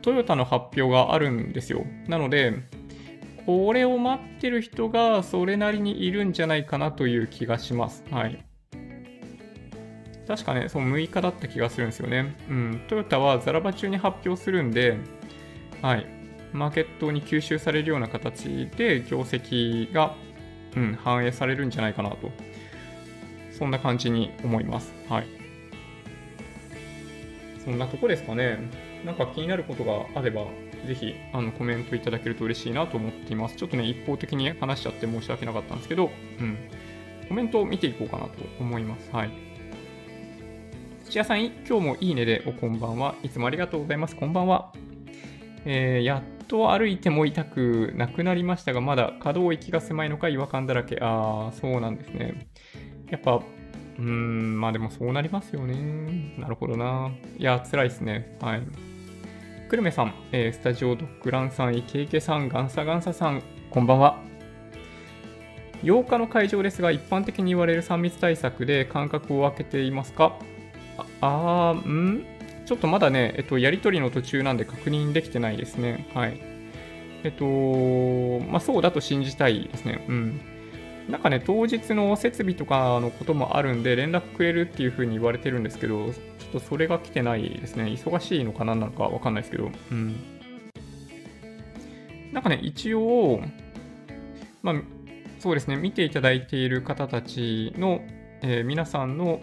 [0.00, 1.84] トヨタの発表があるんですよ。
[2.08, 2.54] なので、
[3.44, 8.02] これを待ってる人がそれなりにいるんじゃないかなという気がします。
[8.10, 8.42] はい。
[10.26, 12.34] 確かね、その6日だった気がするんですよね。
[12.48, 12.80] うん。
[12.88, 14.96] トヨタはザラバ中に発表するんで、
[15.82, 16.06] はい。
[16.54, 20.16] マーケットに吸収されるような形で業績が、
[20.74, 22.30] うん、反映されるんじゃないかなと
[23.60, 24.92] そんな感じに思います。
[25.06, 25.26] はい。
[27.62, 28.58] そんなとこですかね。
[29.04, 30.46] なんか気になることがあれば、
[30.86, 33.56] ぜひあのコメントいただけると嬉しいなと思っています。
[33.56, 36.56] ちょっとね、一方的に話しちゃって申し訳なかったんですけど、うん。
[37.28, 39.10] コメントを見ていこうかなと思います。
[39.12, 39.30] はい。
[41.04, 43.14] 土屋さん、今日もいいねでおこんばんは。
[43.22, 44.16] いつもありがとうございます。
[44.16, 44.72] こんばんは。
[45.66, 50.98] えー、やっと歩いても痛くなくなりましたが、まだ可動域が狭いのか違和感だらけ。
[51.02, 52.46] ああ、そうなんですね。
[53.10, 53.40] やっぱ、
[53.98, 56.34] うん、まあでもそうなりますよね。
[56.38, 57.10] なるほどな。
[57.36, 58.36] いや、辛いですね。
[58.40, 58.62] はい。
[59.68, 64.18] 久留米さん、えー、スタジオドッグランさん、イケイケさん、ガンサガンサさん、こんばんは。
[65.82, 70.36] 8日の会場ですが、一般的に言われる3密対策で間隔を空けていますか？
[71.20, 72.24] ああー、ん？
[72.66, 76.08] ちょっとまだね、えっと、やり取りの途中なんで確認できてないですね。
[76.14, 76.40] はい。
[77.24, 77.44] えっと、
[78.50, 80.04] まあ、そうだと信じたいですね。
[80.08, 80.40] うん。
[81.10, 86.14] なんかね、当日の設備とかのこともあるんで、連絡くれるっていう風に言われてるんですけど、ちょっ
[86.52, 87.84] とそれが来てないですね。
[87.84, 90.16] 忙しいのか何なのかわかんないですけど、うん。
[92.32, 93.42] なんかね、一応、
[94.62, 94.74] まあ、
[95.40, 98.02] そうですね、見ていただいている方たちの、
[98.42, 99.40] えー、皆さんの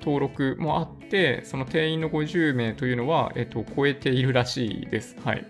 [0.00, 5.16] 登録もあって、その定員の50名というのは、えっ、ー、と、超えているらしいです。
[5.24, 5.44] はい。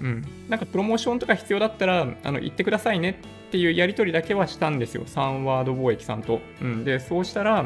[0.00, 0.24] うん。
[0.48, 5.04] なんかプロモーションとか必要だったら、あの、言ってくださいねっていうやり取りだけはしたんですよ。
[5.06, 6.40] 3ワード貿易さんと。
[6.60, 7.64] うん、で、そうしたら、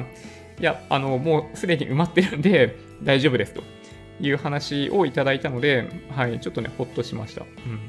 [0.61, 3.62] いや、あの、もうすでに埋まってるんで、大丈夫ですと
[4.21, 7.42] いう話をいただいたので、はい、ちょっとね、ほっとしました。
[7.42, 7.81] うん。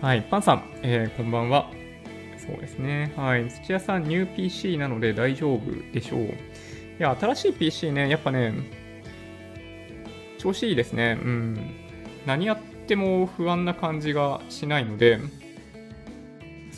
[0.00, 1.68] はい、パンさん、えー、こんばんは。
[2.38, 3.12] そうですね。
[3.16, 3.48] はい。
[3.50, 5.60] 土屋さん、ニュー PC なので大丈夫
[5.92, 6.20] でしょう。
[6.20, 6.26] い
[6.98, 8.54] や、新しい PC ね、やっぱね、
[10.38, 11.18] 調子いいですね。
[11.20, 11.74] うん。
[12.24, 15.18] 何やっても不安な感じがしないので、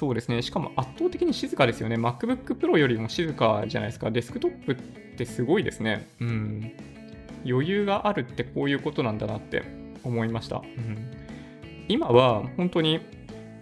[0.02, 0.42] そうですね。
[0.42, 1.94] しかも圧倒的に静かですよね。
[1.94, 4.10] MacBook Pro よりも静かじゃないですか。
[4.10, 4.74] デスクトップっ
[5.16, 6.08] てすごいですね。
[6.20, 6.72] うん。
[7.46, 9.62] 余裕があるってこういうことなんだなって
[10.02, 10.56] 思いました。
[10.56, 11.08] うん、
[11.86, 12.98] 今は本当に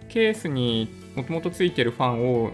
[0.09, 2.49] ケースにもともとついてるファンを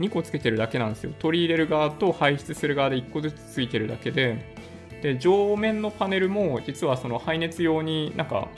[0.00, 1.12] 2個つけてるだけなんですよ。
[1.20, 4.56] 取り入れる側と排出する側で1個ずつついてるだけで、
[5.02, 8.48] で上面のパネルも実はその排熱用になんか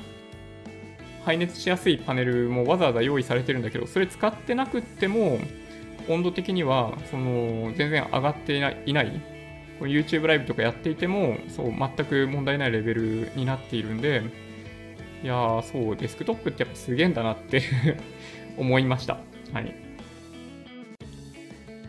[1.24, 5.38] 排熱しやすいパネルもわざわざ用意されてるんだけど、それ使ってなくっても、
[6.08, 9.20] 温度的にはその全然上がっていないいない
[9.80, 14.22] YouTube ライブとかやっていても、そう、全く問題ないレベルになっているんで、
[15.22, 17.62] いやー、そう、デスクトップってやっぱすげえんだなって
[18.56, 19.18] 思いました。
[19.52, 19.74] はい。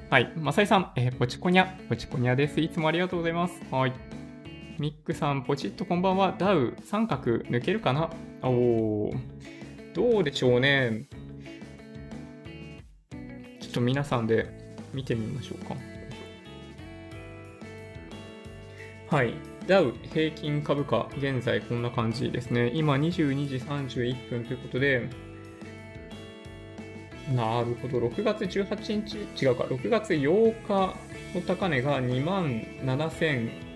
[0.09, 0.31] はい。
[0.35, 2.59] マサイさん、えー、ポチコニャ、ポチコニャです。
[2.61, 3.61] いつもありがとうございます。
[3.71, 3.93] はい。
[4.79, 6.35] ミックさん、ポチッとこんばんは。
[6.35, 8.09] ダウ、三角抜けるかな？
[8.41, 9.19] おー、
[9.93, 11.05] どうでしょうね。
[13.59, 14.47] ちょっと皆さんで
[14.91, 15.75] 見てみましょうか。
[19.15, 19.35] はい。
[19.67, 22.71] ダウ平均株価、現在こんな感じですね。
[22.73, 25.07] 今22時31分ということで、
[27.35, 30.95] なるほど、6月18日、違うか、6月8日
[31.35, 32.49] の高値が2万
[32.81, 33.72] 7000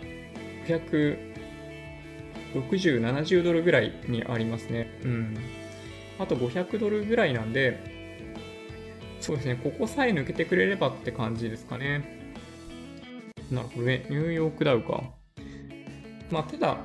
[0.68, 5.00] 7560、70ドルぐらいにありますね。
[5.04, 5.38] うん。
[6.20, 7.98] あと500ドルぐらいなんで、
[9.20, 12.34] そうですね、ここさえ抜けてくれればって感じですかね。
[13.52, 15.04] なるほどね、ニューヨークダウか。
[16.30, 16.78] まあ、ただ、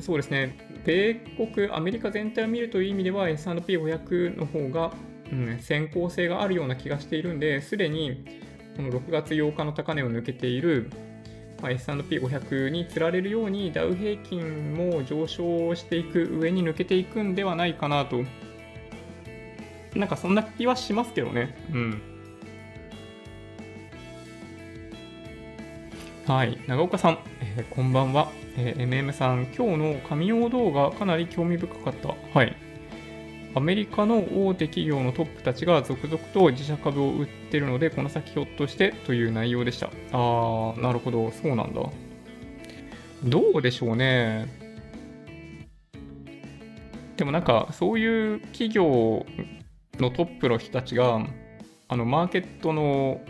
[0.00, 4.92] そうですね、米国、アメリカ全体を見るという意味では S&P500 の方が、
[5.30, 8.24] うん、先行性があるような気がしているんで、すでに
[8.76, 10.90] この6月8日の高値を抜けている、
[11.62, 18.24] まあ、S&P500 につられるようにダウ平均も上昇していく上に抜けていくんではないかなと、
[19.94, 21.56] なんかそんな気はしますけどね。
[21.72, 22.02] うん。
[26.26, 28.30] はい、長岡さん、えー、こんばんは。
[28.56, 32.08] えー、MM さん、今日の神用動画かなり興味深かった。
[32.08, 32.56] はい。
[33.54, 39.90] アメリカの大手企業のトップたちが続々と自社株を売ってるので、この先ひょっとしてという内容でした。
[40.12, 41.82] あー、なるほど、そうなんだ。
[43.24, 44.48] どうでしょうね。
[47.16, 49.26] でもなんか、そういう企業
[49.98, 51.26] のトップの人たちが、
[51.88, 53.20] あの、マーケットの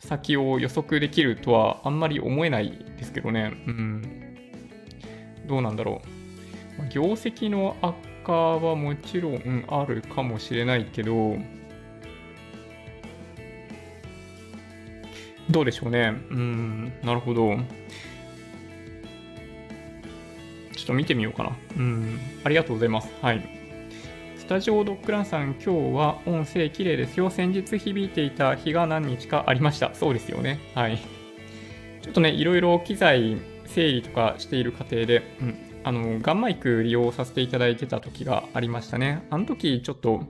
[0.00, 3.52] 先を予測できるとはあんまり思えないですけどね。
[3.68, 4.36] うん。
[5.46, 6.88] どうなんだろう。
[6.92, 7.94] 業績の悪
[8.24, 11.36] 化はもちろんあるかもしれないけど、
[15.50, 16.14] どうでしょうね。
[16.30, 17.56] うん、なるほど。
[20.76, 21.56] ちょっと見てみようかな。
[21.76, 23.08] うん、ありがとうございます。
[23.20, 23.46] はい。
[24.36, 27.30] スタジオドッグランさん、今日は音声綺麗ですよ。
[27.30, 29.94] 先日響いていた日が何日かありました。
[29.94, 30.58] そうですよね。
[30.74, 30.98] はい。
[32.02, 39.26] ちょっとね、いろいろ機材整理とかしている過程で、うん、あの、ガンマイク利用させていただいてた時がありましたね。
[39.30, 40.22] あの時ちょっと、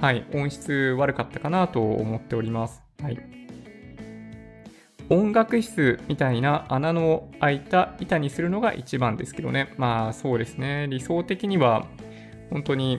[0.00, 2.82] はい、音質悪かったかなと思っております。
[3.02, 3.18] はい。
[5.08, 9.72] 音楽室みたいな穴の開いた板にするのが一番ですけどね。
[9.76, 10.88] まあそうですね。
[10.88, 11.86] 理想的には、
[12.50, 12.98] 本当に、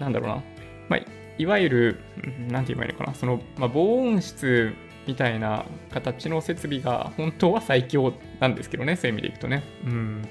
[0.00, 0.42] なんだろうな。
[0.88, 1.00] まあ、
[1.38, 2.00] いわゆる、
[2.48, 3.14] なんて言えばいいのかな。
[3.14, 4.74] その、まあ、防音室
[5.06, 9.62] みたいな形の設備が本当は最強なんですけどね、そういう意味でいくとね。
[9.84, 10.22] うん。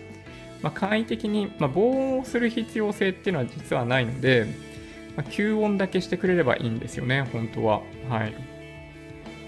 [0.61, 4.47] まあ、簡易的に、まあ、防音をする必要性っていうのは実はないので、
[5.17, 7.81] まあ、吸音だけしてくれればいいんですよね、本当は。
[8.09, 8.33] はい。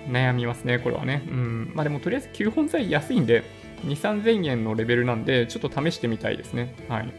[0.09, 1.23] 悩みますね、これはね。
[1.27, 1.71] うん。
[1.73, 3.43] まあでもとりあえず吸音材安いんで、
[3.85, 6.75] 2、3000円のレベルなんで、ちょっと試してみたいですね。
[6.89, 7.13] はい。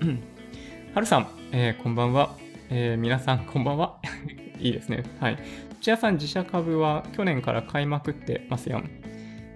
[0.94, 2.36] はるさん、えー、こんばんは。
[2.70, 3.98] えー、皆さん、こんばんは。
[4.58, 5.04] いいですね。
[5.20, 5.38] はい。
[5.80, 8.82] 土屋さん自社株は去年から買いまくってますよ。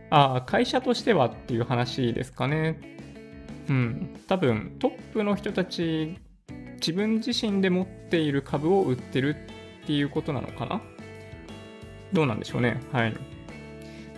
[0.08, 2.80] ああ、会社としてはっていう話ですかね。
[3.68, 4.20] うん。
[4.26, 6.18] 多分、トップの人たち、
[6.76, 9.36] 自分自身で持っている株を売ってる
[9.82, 10.80] っていうことなのかな
[12.12, 12.80] どうなんでしょうね。
[12.90, 13.14] はい。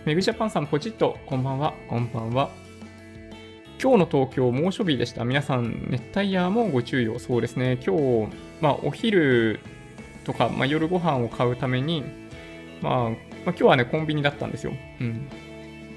[0.05, 2.49] メグジャパンさん、ポチッと、こんばんは、こんばんは。
[3.81, 5.25] 今日の東京、猛暑日でした。
[5.25, 7.19] 皆さん、熱帯夜もご注意を。
[7.19, 7.77] そうですね。
[7.85, 8.29] 今日、
[8.61, 9.59] まあ、お昼
[10.27, 12.03] とか、まあ、夜ご飯を買うために、
[12.81, 13.15] まあ、まあ、
[13.45, 14.73] 今日はね、コンビニだったんですよ。
[14.99, 15.27] うん。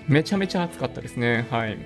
[0.06, 1.48] めちゃめちゃ暑かったですね。
[1.50, 1.76] はい。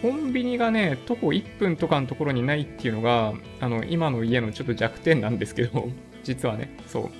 [0.00, 5.88] コンビニがね、徒歩1分とかのところにないっていうのが、あの、今の家のちょっと弱点なんですけど、
[6.22, 6.76] 実はね。
[6.86, 7.10] そう。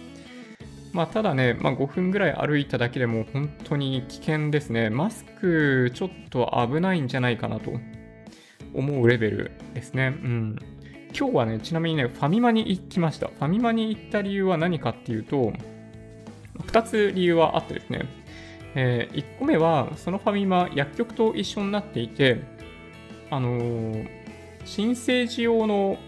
[0.92, 4.88] まあ、ただね、まあ、5分ぐらい歩いただけでも本当に危険ですね。
[4.88, 7.72] マスクちょっと危ないんじゃないかなと
[8.72, 10.14] 思うレベルですね。
[10.22, 10.56] うん。
[11.16, 13.28] 今日はね、ちなみにね、ファミマに行きました。
[13.28, 15.52] ファミマに行った理由は何かっていうと、
[16.58, 18.02] 2つ理由はあってですね。
[18.74, 22.42] えー、1個目は、そのファミマ、薬局と一緒になっていて、
[23.30, 24.08] あのー、
[24.64, 25.98] 新生児用の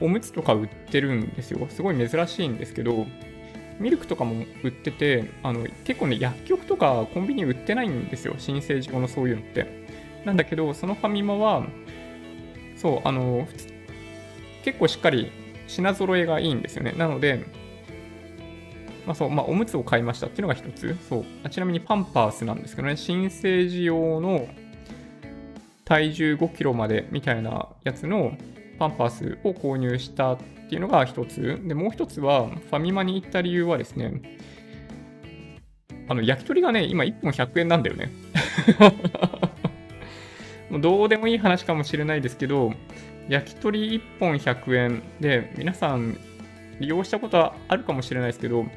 [0.00, 1.64] おむつとか売ってるんですよ。
[1.68, 3.06] すごい珍しいんですけど、
[3.78, 8.34] ミルクとかも売ってて、あの結構ね、薬局とかコンビニ売ってないんですよ。
[8.38, 9.86] 新生児用のそういうのって。
[10.24, 11.64] なんだけど、そのファミマは、
[12.76, 13.46] そう、あの、
[14.64, 15.30] 結構しっかり
[15.66, 16.92] 品揃えがいいんですよね。
[16.92, 17.44] なので、
[19.06, 20.96] まあそう、まあ、おむつを買いましたっていうのが一つ。
[21.08, 21.50] そうあ。
[21.50, 24.48] ちなみにパンパースなんですけどね、新生児用の
[25.84, 28.36] 体重5キロまでみたいなやつの
[28.78, 30.38] パンパースを購入したっ
[30.68, 31.60] ていうのが一つ。
[31.64, 34.38] で、もう一つは、ファミマに行った理由はですね、
[36.08, 38.10] あの、焼き鳥がね、今1本100円なんだよね。
[40.70, 42.72] もうどうでもいい話かもしれないですけど、
[43.28, 46.16] 焼き鳥1本100円で、皆さん
[46.80, 48.68] 利用したことはあるかもしれないですけど、フ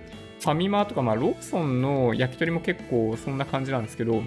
[0.41, 4.21] ァミマとか、まあ、ローソンの焼き鳥も結構そんな感じなんですけど、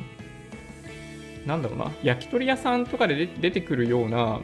[1.46, 4.40] なんだろうな、焼き鳥屋さんとかで出てくるような、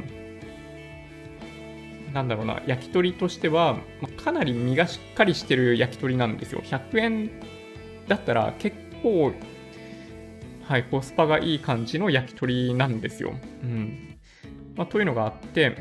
[2.12, 3.78] なんだろうな、焼き鳥としては、
[4.16, 6.62] かなり身がしっかりしてる焼き鳥なんですよ。
[6.62, 7.30] 100円
[8.08, 9.32] だったら結構、
[10.62, 13.34] はい、コスパがいい感じの焼き鳥なんですよ。
[13.62, 14.13] うん。
[14.76, 15.76] まあ、というのがあって、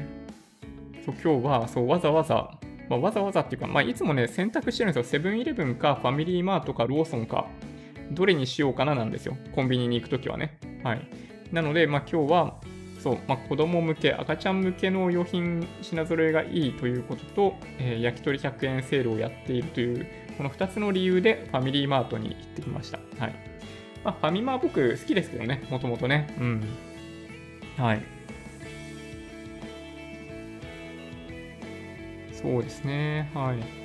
[1.06, 2.52] そう今日はそうわざわざ
[2.90, 5.10] まあ、わざわざっていうか、まあ、いつもね、選択してるんですよ。
[5.10, 7.48] セブンイレブンか、ファミリーマートか、ローソンか、
[8.12, 9.38] どれにしようかななんですよ。
[9.54, 10.58] コンビニに行くときはね。
[10.84, 11.08] はい。
[11.52, 12.56] なので、まあ、今日は、
[13.00, 20.06] そう、まあ、子供向け、赤ちゃん向けの用品、品揃えがいいということと、えー、焼き鳥100円セールをやっているという、
[20.38, 23.00] この2つの理由でファミリーマートに行ってきました。
[23.18, 23.36] はい。
[24.04, 26.36] まあ、ファミマは僕好きですけどね、もともとね。
[26.40, 26.64] うん。
[27.78, 28.04] はい。
[32.44, 33.32] そうですね。
[33.34, 33.84] はい。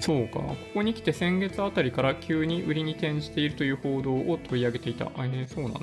[0.00, 0.40] そうか。
[0.40, 5.06] ここに来て先月あたりから急に売りに転じているという報道を取り上げていた。
[5.06, 5.80] あ、えー、そうなんだ。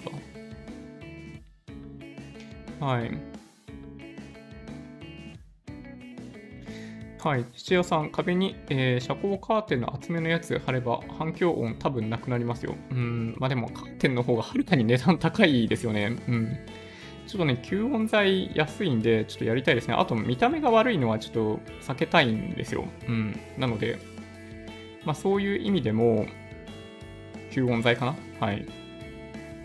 [2.86, 3.12] はい。
[7.20, 7.46] はい。
[7.54, 12.76] 土屋さん、壁に、えー、遮光カーテンの厚めのやつ貼れば反響音多分なくなりますよ。
[12.92, 13.36] うん。
[13.38, 16.16] まあでもカーテンの方がはるかに値段高いですよね。
[16.28, 16.58] うん。
[17.28, 19.94] ちょっとね、吸音材安いんで、ちょっとやりたいですね。
[19.94, 22.86] あと、見た目が悪いのはちょっと避けたいんですよ。
[23.08, 23.40] うん。
[23.58, 24.00] なので、
[25.06, 26.26] まあ、そういう意味でも、
[27.52, 28.16] 吸音材かな？
[28.46, 28.66] はい。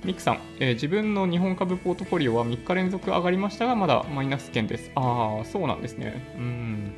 [0.04, 4.90] ミクさん、えー、自分の日本株ポートフォリオは3日連続上がりましたが、まだマイナス圏です。
[4.96, 6.14] ああ、そうなんですね。
[6.36, 6.94] うん。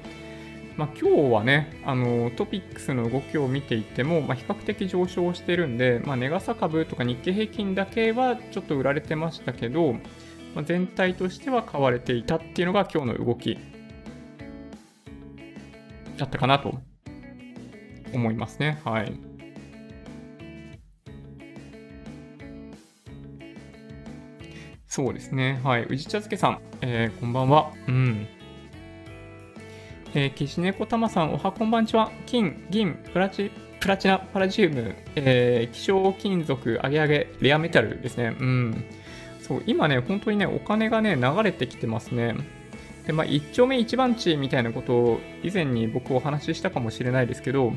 [0.77, 9.97] まあ、今日はね、あのトピックスの動きを見ていても、まあ、比較的上昇してるんで、まあ、ネガサ株とか日経平均だけはちょっと売られてましたけど、
[10.55, 13.59] まあ、全体としては買われていたっていうのが今日の動き
[16.17, 16.75] だったかなと
[18.13, 18.81] 思いますね。
[18.85, 19.13] はい。
[24.87, 25.61] そうですね。
[25.65, 25.87] はい。
[25.87, 27.73] 宇治茶漬けさん、えー、こんばんは。
[27.89, 28.29] うん。
[30.15, 32.13] えー、岸猫玉さん、おはこんばんちは。
[32.27, 33.51] 金、銀、プラチ、
[33.81, 38.37] プラチナ、パラジウム、えー、希少金属、上げ上げ、レアメタルですね。
[38.39, 38.85] うん。
[39.45, 42.35] そう、今ね、本当にね、お金がね、流れてきてますね。
[43.07, 47.77] で、まあ、一丁目一番地みたいなことを以前に僕お話ししたかもしれないですけど、ま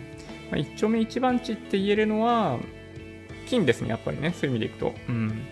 [0.53, 2.57] あ、一丁目一番地って言えるのは、
[3.47, 4.95] 金ですね、やっぱりね、そういう意味でいくと。
[5.09, 5.45] うん。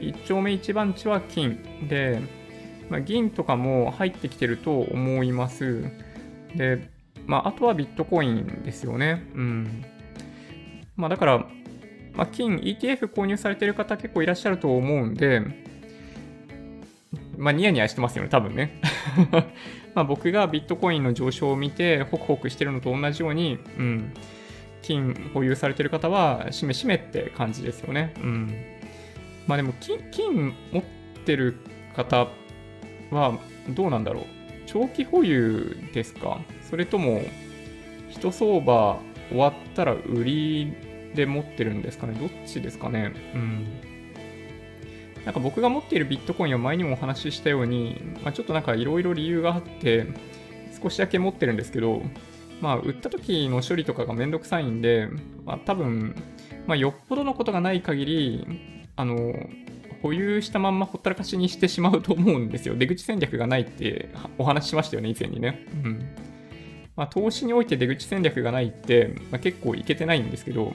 [0.00, 2.18] 一丁目一番地は金で、
[2.88, 5.84] まあ、銀とかも入ってきてると思います。
[6.56, 6.88] で、
[7.26, 9.22] まあ、あとはビットコインですよね。
[9.34, 9.84] うん。
[10.96, 11.46] まあ、だから、
[12.14, 15.42] まあ、金、ETF 購入されてる方結構いらっしゃると思うんで、
[17.36, 18.80] まあ、ニヤニヤしてますよね、多分ね。
[19.94, 24.12] まあ僕がビットコインの上昇を見て、ホクホクしてるのと同じように、うん、
[24.80, 28.14] 金保有されてる方は、しめしめって感じですよね。
[28.22, 28.54] うん。
[29.46, 30.82] まあでも金、金持っ
[31.24, 31.56] てる
[31.94, 32.28] 方
[33.10, 33.38] は、
[33.70, 34.24] どうなんだろう。
[34.66, 36.40] 長期保有ですか？
[36.70, 37.22] それとも、
[38.08, 38.98] 一相場
[39.28, 40.72] 終わったら売り
[41.14, 43.66] で持ってるんですかねどっちですかねうん。
[45.24, 50.06] なんか僕が持っているビットコインは前にもお話ししたように、まあ、ちょっとなんかいろいろ理由があって、
[50.82, 52.02] 少しだけ持ってるんですけど、
[52.60, 55.08] まあ、売った時の処理とかがめんどくさいんで、
[55.44, 56.14] まあ、多分、
[56.66, 58.46] まあ、よっぽどのことがない限り、
[58.96, 59.32] あの、
[60.02, 62.74] 保有したまんまほったらかしにしてしまうと思うんですよ。
[62.74, 64.08] 出口戦略がないって
[64.38, 65.64] お話ししましたよね、以前にね。
[65.84, 66.08] うん。
[66.96, 70.72] まあ、投資において出口戦略がないって、まあ、結構いけてないんですけど、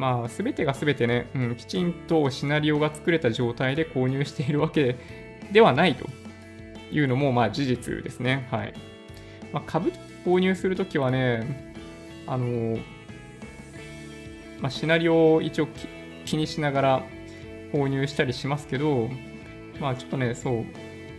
[0.00, 4.96] まあ、すべてがすべてね、うん、きちんとシナリオが作れた状態で購入しているわけ
[5.52, 6.06] ではないと
[6.90, 8.48] いうのも、まあ、事実ですね。
[8.50, 8.72] はい。
[9.52, 9.92] まあ、株
[10.24, 11.74] 購入するときはね、
[12.26, 12.78] あの、
[14.60, 15.68] まあ、シナリオを一応
[16.24, 17.02] 気にしながら
[17.70, 19.10] 購入したりしますけど、
[19.82, 20.64] まあ、ちょっとね、そう、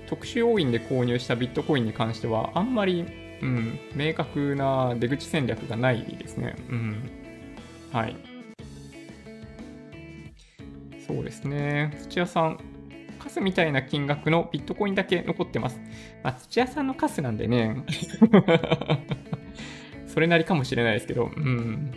[0.07, 3.05] 特殊要因で購入したビットコインに関しては、あんまり、
[3.43, 6.55] うん、明確な出口戦略がないですね。
[6.67, 7.11] うん。
[7.91, 8.30] はい。
[11.13, 11.93] そうですね。
[12.03, 12.59] 土屋さん、
[13.19, 15.77] カスみたいな金額のビットコインだけ残ってます。
[16.23, 17.83] まあ、土屋さんのカスなんでね、
[20.07, 21.91] それなりかもしれないですけど、うん。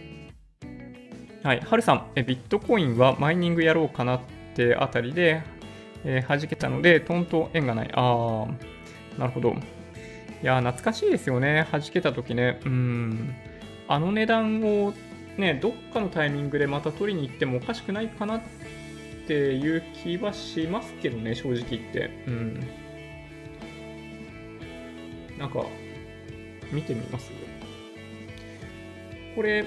[1.45, 4.21] はい、はるさんえ、ビットコインはマイニングやろうかなっ
[4.55, 5.43] てあたりで、
[6.05, 7.91] えー、弾けたので、トンと円がない。
[7.95, 9.51] ああ、なるほど。
[9.51, 9.55] い
[10.43, 11.69] や、懐かしいですよね。
[11.71, 12.59] 弾けた時ね。
[12.65, 13.35] うん。
[13.87, 14.93] あの値段を
[15.37, 18.41] ね、どっかのタイミングでまた取りに行ってもおかしくないかな
[19.25, 22.11] っていう気はしますけどね、正直言って。
[22.27, 22.61] うん。
[25.39, 25.65] なんか、
[26.73, 27.31] 見てみます？
[29.35, 29.65] これ、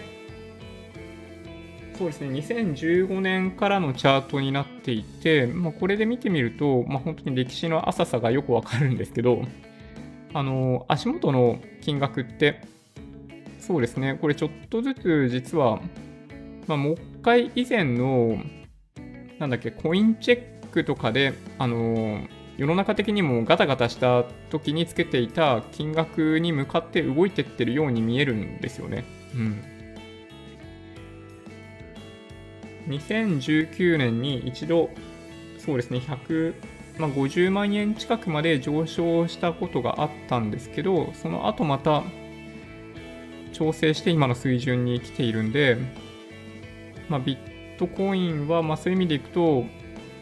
[1.98, 9.42] そうですね、2015年からのチャートになっていて、まあ、これで見てみると、まあ、本当に歴史の浅さがよくわかるんですけど、
[10.34, 12.62] あの、足元の金額って、
[13.60, 15.82] そうですね、これちょっとずつ実は、
[16.68, 18.40] まあ、もう一回以前の
[19.40, 22.28] なんだっけ、コインチェックとかで、あのー、
[22.58, 29.06] 世の中的にもガタガタした時につけていた金額に向かって動いてってるように見えるんですよね。
[29.36, 29.64] うん。
[32.88, 34.90] 2019年に一度、
[35.60, 36.56] そうですね、100、
[36.98, 42.04] まあ、50万円近くまで上昇したことがあったんですけど、その後また
[43.54, 45.78] 調整して今の水準に来ているんで、
[47.08, 49.66] まあ、ビッットコインは、まあ、そういう意味でいくと、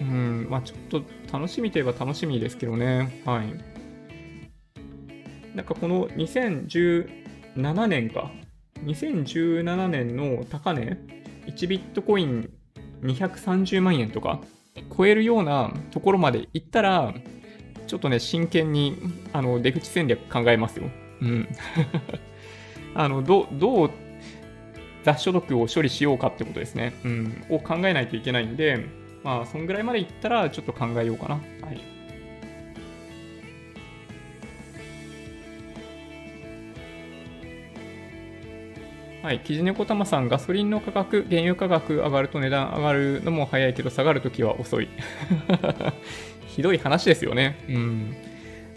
[0.02, 3.22] うん、まあ、ちょっと楽しみといえば楽しみですけどね。
[3.26, 3.54] はい。
[5.56, 8.30] なんかこの2017年か。
[8.84, 10.98] 2017年の高値、
[11.48, 12.50] 1ビットコイン
[13.02, 14.42] 230万円とか
[14.96, 17.14] 超えるようなところまで行ったら、
[17.88, 18.98] ちょっとね、真剣に
[19.32, 20.90] あの出口戦略考えますよ。
[21.22, 21.48] うん。
[22.94, 23.90] あの、どどう
[25.06, 26.94] 雑所得を処理しようかってことですね。
[27.06, 27.46] うん。
[27.50, 28.88] を考えないといけないんで、
[29.24, 31.36] まあ、そんぐらいまでいったら、ちょっと考えようかな。
[31.36, 31.96] はい。
[39.22, 44.90] はい、キジネコタマさん、ガソリンの価格、原油価格上がると値段上がるのも早いけど、下がるときは遅い。
[46.50, 47.64] ひどい話ですよね。
[47.70, 48.16] うん。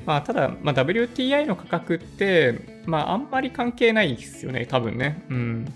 [0.05, 5.23] まあ、ただ、まあ、WTI の価格って、まあ、あんまり関係ないですよね、多分ね。
[5.31, 5.73] うん。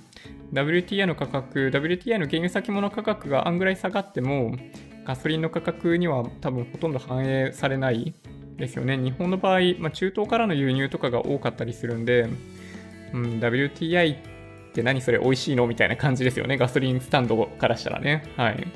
[0.53, 4.55] WTI の価格、WTI の原油先物価格があんぐらい下がっても、
[5.05, 8.15] ガソリンの価格には多分ほとんど反映されない
[8.57, 8.97] ですよね。
[8.97, 12.29] 日本の場合、まあ、中東からの輸入とかが多かったりするんで、
[13.13, 14.19] うん、WTI っ
[14.73, 15.67] て何それ美味しいの？
[15.67, 16.57] みたいな感じですよね。
[16.59, 18.23] ガソリンスタンドからしたらね。
[18.37, 18.67] はい。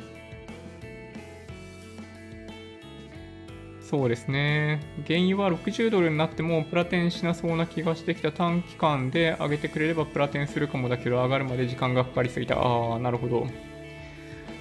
[3.89, 4.81] そうですね。
[5.07, 12.57] 原油は60ドルになってもプラテンしなそうな気がしてきた短期間で上げてくれればプラテンするかもだけど上がるまで時間がかかりすぎた。
[12.57, 13.47] ああ、なるほど。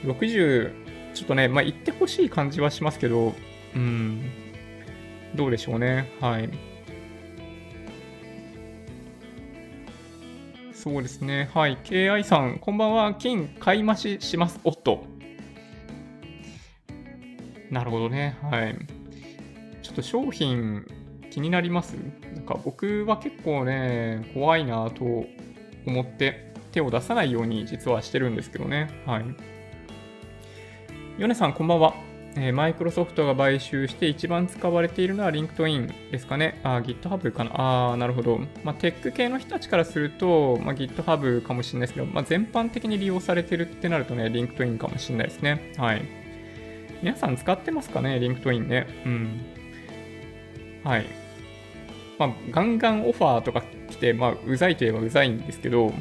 [0.03, 0.71] 60、
[1.15, 3.33] ちょっとね、まあ言ってほしい感じはしますけど、
[3.75, 4.29] うん、
[5.33, 6.11] どうでしょうね。
[6.21, 6.47] はい。
[10.71, 11.49] そうですね。
[11.51, 11.77] はい。
[11.83, 13.15] KI さん、こんばんは。
[13.15, 14.59] 金買い増しします。
[14.63, 15.03] おっと。
[17.71, 18.37] なるほどね。
[18.43, 18.77] はい。
[19.95, 20.85] と商品
[21.31, 21.93] 気になります？
[22.33, 25.25] なんか僕は結構ね、怖いなと
[25.85, 28.89] 思って手を出さないように実はしてるんですけどね。
[29.05, 29.25] はい。
[31.17, 31.93] ヨネさん、こんばんは。
[32.37, 36.59] えマイクロソフトが買収して一番使われているのはリンクトインですかね？
[36.63, 37.51] あ、GitHub かな。
[37.53, 38.41] あー、なるほど。
[38.65, 45.71] まあ、テック系の人たちからすると、まあ、GitHub かもしれないですけど、まあ、全般的に利用されてるってなるとね、リンクトインかもしれないですね。
[45.77, 46.01] はい。
[47.01, 48.85] 皆さん使ってますかね、リンクトインね。
[49.05, 49.41] うん。
[50.85, 51.05] はい。
[52.17, 55.91] まあ、ガンガンオファーとか来て、まあ、うざいといえばうざいんですけど、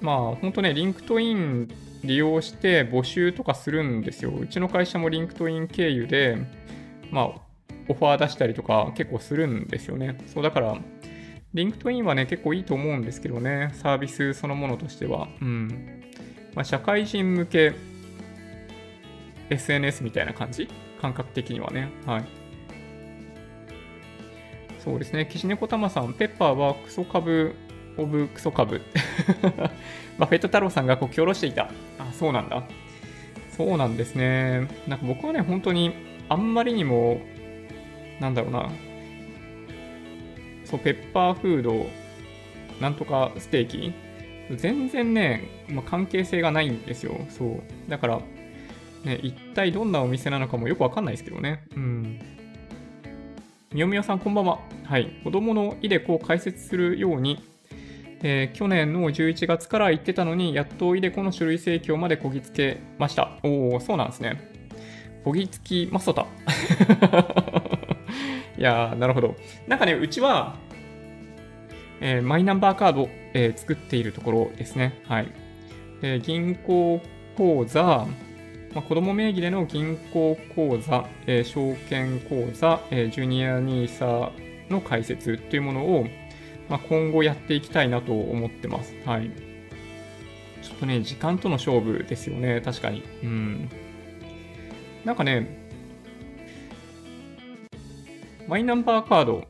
[0.00, 1.68] まあ、本当ね、リンクトイン
[2.04, 4.32] 利用して募集とかするんですよ。
[4.32, 6.36] うちの会社もリンクトイン経由で、
[7.10, 7.26] まあ、
[7.88, 10.18] オファー出したりとか結構するんですよね。
[10.26, 10.76] そう、だから、
[11.54, 15.28] リンクトインはね、結構いいと思うんですけどね、サービスそのものとしては。
[15.40, 16.02] うん。
[16.54, 17.72] まあ、社会人向け
[19.50, 20.68] SNS みたいな感じ？
[21.00, 21.88] 感覚的にはね。
[22.06, 22.43] はい。
[24.84, 25.26] そうですね。
[25.26, 27.54] 岸猫玉さん、ペッパーはクソ株
[27.96, 28.82] オブクソ株。
[30.18, 31.70] バフェット太郎さんがこ、き下ろしていた。
[31.98, 32.64] あ、そうなんだ。
[33.50, 34.68] そうなんですね。
[34.86, 35.92] なんか僕はね、本当に
[36.28, 37.20] あんまりにも、
[38.20, 38.70] なんだろうな、
[40.64, 41.86] そう、ペッパーフード、
[42.80, 43.92] なんとかステーキ、
[44.50, 47.16] 全然ね、まあ、関係性がないんですよ。
[47.30, 47.62] そう。
[47.88, 48.20] だから、
[49.04, 51.64] ね、一体どんなお店なのかもよくわかんないですけどね。
[51.74, 52.20] うん。
[53.74, 54.60] みよみよさん、こんばんは。
[54.84, 55.20] はい。
[55.24, 57.42] 子供のイデコを解説するように、
[58.22, 63.36] えー、去年の11月から言ってたのに、やっとイデコの書類請求までこぎつけました。
[63.42, 64.48] おお、そうなんですね。
[65.24, 66.22] こぎつきまそた。
[68.56, 69.34] いやー、なるほど。
[69.66, 70.54] なんかね、うちは、
[72.00, 75.02] えー、マイナンバーカード、えー、作っているところですね。
[75.08, 75.26] はい。
[76.00, 77.02] えー、銀行
[77.36, 78.06] 口座、
[78.74, 84.32] まあ、子供名義での銀行口座、えー、証券口座、えー、ジュニア NISA
[84.68, 86.06] の解説というものを、
[86.68, 88.94] まあ、今後やっていきたいなと思ってます。
[89.06, 89.30] はい。
[90.62, 93.04] ちょっとね、時間との勝負ですよね、確かに。
[93.22, 93.70] うん。
[95.04, 95.68] なんかね、
[98.48, 99.44] マイナンバーカード、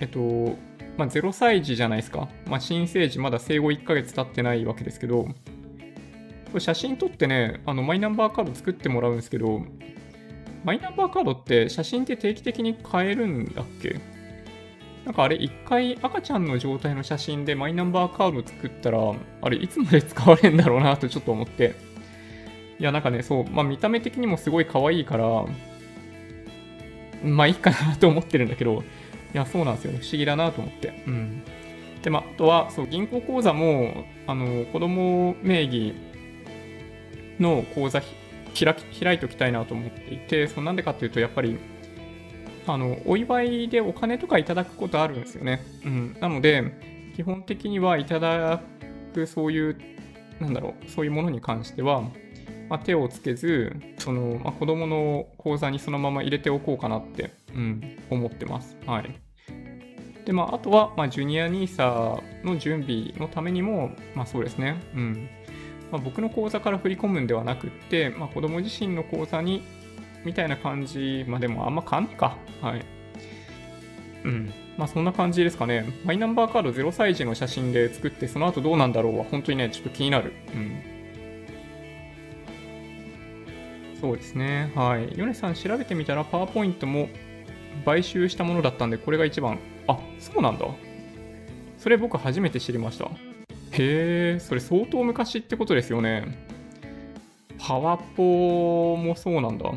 [0.00, 0.56] えっと、
[0.96, 2.28] まあ、0歳児じゃないですか。
[2.46, 5.28] まあ、新生児まだ生後1ヶ月経ってないわけですけど、
[6.58, 9.62] 写真撮ってね、あのマイナンバーカード作ってもらうんですけど、
[10.64, 14.00] マイナンバーカードって写真って定期的に変えるんだっけ？
[15.04, 18.98] なんかあれ、一回赤ちゃんの状態の写真でマイナンバーカード作ったら、
[19.40, 21.74] あれ、いつまで使われるんだろうなとちょっと思って。
[22.78, 25.46] いや、なんかね、そう、まあ見た目的にもすごい可愛いから、
[27.24, 28.82] まあいいかなと思ってるんだけど、
[29.34, 29.98] いや、そうなんですよね。
[30.00, 31.02] 不思議だなと思って。
[31.06, 31.42] うん。
[32.02, 35.94] で、まあ、あとは、そう、銀行口座も、あの、子供名義
[37.38, 41.58] の口座開き開いておきたいなと思っていて、そなんでかっていうと、やっぱり、
[42.66, 45.62] あの、お祝いでお金とかいただくことあるんですよね。
[45.84, 46.16] うん。
[46.20, 48.60] なので、基本的にはいただ
[49.14, 49.76] く、そういう、
[50.40, 52.02] なんだろう、そういうものに関しては、
[52.68, 58.76] まあ、手をつけず、その、まあ、子供の口座にそのまま入れておこうかなって、うん、思ってます。
[58.86, 59.20] はい。
[60.26, 65.28] で、まあ、あとは、まあ、ジュニア NISA の準備のためにも、まあ、そうですね、うん。
[65.90, 69.62] まあ、僕の口座から振り込むんではなくって、まあ、子供自身の口座に、
[70.24, 72.36] みたいな感じ、まあ、でもあんま変わんないか。
[72.60, 72.84] はい。
[74.24, 74.52] うん。
[74.76, 75.84] まあそんな感じですかね。
[76.04, 80.32] マイナンバーカード0歳児の写真で作って、その後どうなんだろうは、本当にね、ちょっと気になる。
[80.54, 80.82] うん。
[84.00, 84.70] そうですね。
[84.76, 85.12] はい。
[85.18, 87.08] ヨネさん調べてみたら、パワーポイントも
[87.84, 89.58] 買収したものだったんで、これが一番。
[89.88, 90.66] あ、そうなんだ。
[91.76, 93.10] それ僕初めて知りました。
[93.78, 96.46] へえ、それ相当昔ってことですよね。
[97.58, 99.70] パワポもそうなんだ。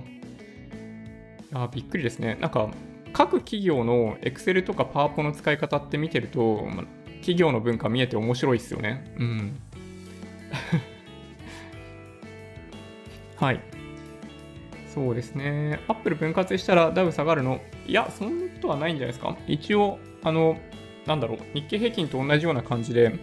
[1.53, 2.37] あ、びっくりですね。
[2.39, 2.69] なんか、
[3.13, 6.83] 各企業の Excel とかパワポの使い方って見てると、ま
[7.17, 9.13] 企業の文化見えて面白いですよね。
[9.19, 9.59] うん。
[13.37, 13.59] はい。
[14.87, 15.79] そうですね。
[15.87, 17.61] アップル分割したらダウ下がるの？
[17.87, 19.37] いや、そんなことはないんじゃないですか。
[19.47, 20.57] 一応、あの、
[21.05, 23.13] なんだろう、日経平均と同じような感じで、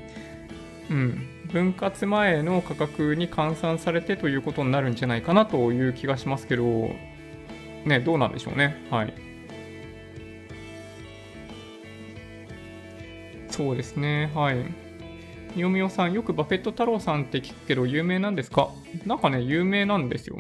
[0.91, 6.91] うん、分割前の価格に換算されてということになるんじゃないかなという気がしますけど、
[7.85, 8.77] ね、どうなんでしょうね。
[8.91, 9.15] はい。
[13.49, 14.57] そうですね、はい。
[15.57, 18.69] みよみよさん、よくバフェット太郎さんって聞くけど、有名なんですか？
[19.05, 20.39] なんかね、有名なんですよ。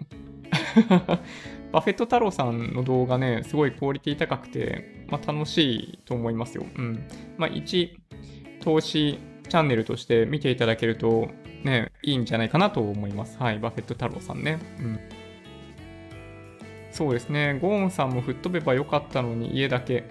[1.73, 6.65] バフェット太郎さんの動画ね、すごいクオリティ高くて、まあ、楽しいと思いますよ。
[6.77, 7.07] うん。
[7.37, 7.99] まあ、一
[8.61, 9.19] 投資
[9.49, 11.29] チャンネルとして見ていただけると、
[11.65, 13.37] ね、いいんじゃないかなと思います。
[13.39, 14.59] はい、バフェット太郎さんね。
[14.79, 15.01] うん。
[16.93, 20.05] そうですね、ゴーンさんも吹っ飛べばよかったのに家だけ。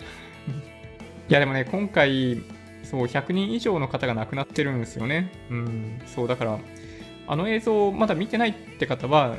[1.30, 2.42] いやでもね、今回、
[2.84, 5.32] そう、100人以上の方が亡くなってるんですよね。
[5.50, 6.60] うん、そう、だから、
[7.28, 9.36] あの映像まだ見てないって方は、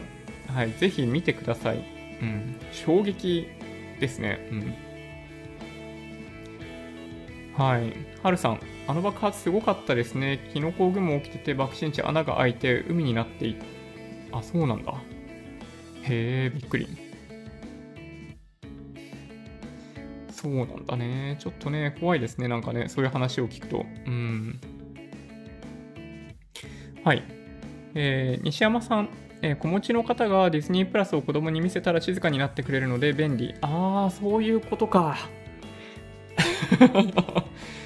[0.49, 1.85] はい、ぜひ見てください。
[2.21, 3.47] うん、衝撃
[4.01, 4.47] ですね。
[4.51, 4.75] うん。
[7.57, 7.93] はい。
[8.23, 10.49] はるさん、あの爆発すごかったですね。
[10.55, 13.55] キノコ雲起きてて爆心地穴が開いて海になってい
[14.33, 14.95] あ、そうなんだ。
[16.05, 16.89] へえ、びっくり。
[20.33, 21.37] そうなんだね。
[21.39, 22.49] ちょっとね、怖いですね。
[22.49, 23.85] なんかね、そういう話を聞くと。
[24.07, 24.59] うん。
[27.05, 27.23] はい。
[27.95, 29.11] えー、西山さん、
[29.43, 33.55] えー、子持ちの方がディズニープラスを子供に見せたら静かになってくれるので便利。
[33.61, 35.19] ああ、そういうことか。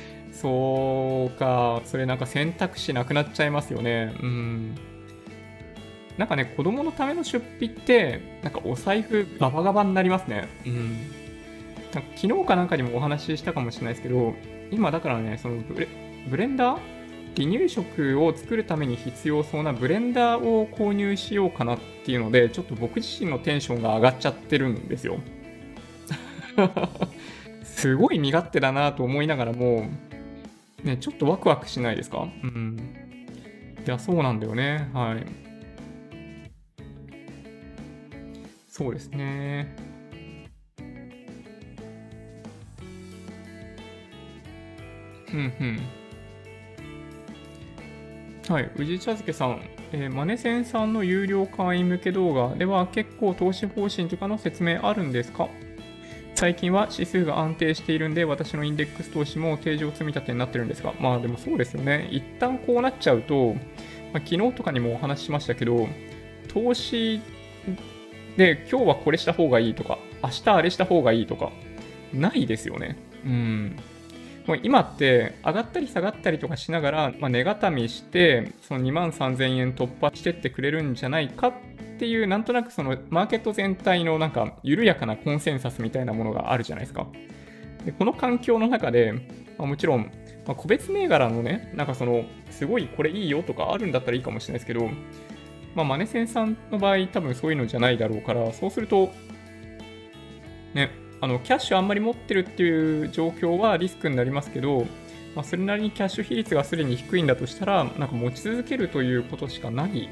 [0.43, 1.81] そうか。
[1.85, 4.15] それなんか選択肢なくなっちゃいますよね。
[4.21, 4.75] うん。
[6.19, 10.49] なんかね、子供のための出費って、なんかお財布ガバガバになりますね。
[10.67, 11.11] うん。
[11.95, 14.35] なんか昨日かなんかにもお話ししたかもしれないですけど、
[14.71, 15.89] 今だからね、そのブレ
[16.29, 16.79] ブレンダー？
[17.35, 25.19] 離乳食を作るために必要そうなブレンダーを購入しようかなっていうので、ちょっと僕自身のテンションが上がっちゃってるんですよ。
[27.65, 29.87] すごい身勝手だなと思いながらも、
[30.83, 32.29] ね、ちょっとワクワクしないですか？
[32.43, 32.77] うん。
[33.87, 34.91] いや、そうなんだよね。
[34.93, 35.25] はい。
[38.69, 39.75] そうですね。
[45.33, 45.81] うんうん。
[48.49, 49.63] はい、宇治茶漬さん、
[49.93, 55.49] えー、マネセンさんの有料会員向け動画では結構投資方針とかの説明あるんですか？
[56.35, 62.09] 最近は指数が安定しているんで、私のインデックス投資も定常積み立てになってるんですが、まあでもそうですよね。
[62.11, 63.61] 一旦こうなっちゃうと、ま
[64.15, 65.89] あ、昨日とかにもお話ししましたけど、
[66.49, 67.21] 投資
[68.37, 71.53] で今日はこれした方がいいとか、明日あれした方がいいとか、
[72.13, 72.97] ないですよね。
[73.25, 73.77] うん。
[74.47, 81.53] もう今って上がったり下がったりとかしながら、まあ、値固めして、その2万3000円突破してってくれるんじゃないかっ
[81.99, 87.07] ていう、なんとなくそのマーケット全体のなんか緩やかなコンセンサスみたいなものがあるじゃないですか。
[87.85, 89.13] でこの環境の中で、
[89.59, 90.11] まあ、もちろん、
[90.47, 94.89] まあ、個別銘柄のね、なんかその、すごいこれいいよとかあるんだったらいいかもしれないですけど、
[95.75, 99.13] まあ、マネセンさんの場合、多分そういうのじゃないだろうから、そうすると、
[100.75, 100.91] ね、
[101.23, 104.87] あの、キャッシュあんまり持ってるっていう状況はリスクになりますけど、
[105.37, 110.09] まあ、それなりにキャッシュ比率がすでに低いんだとしたら、なんか持ち続けるということしかない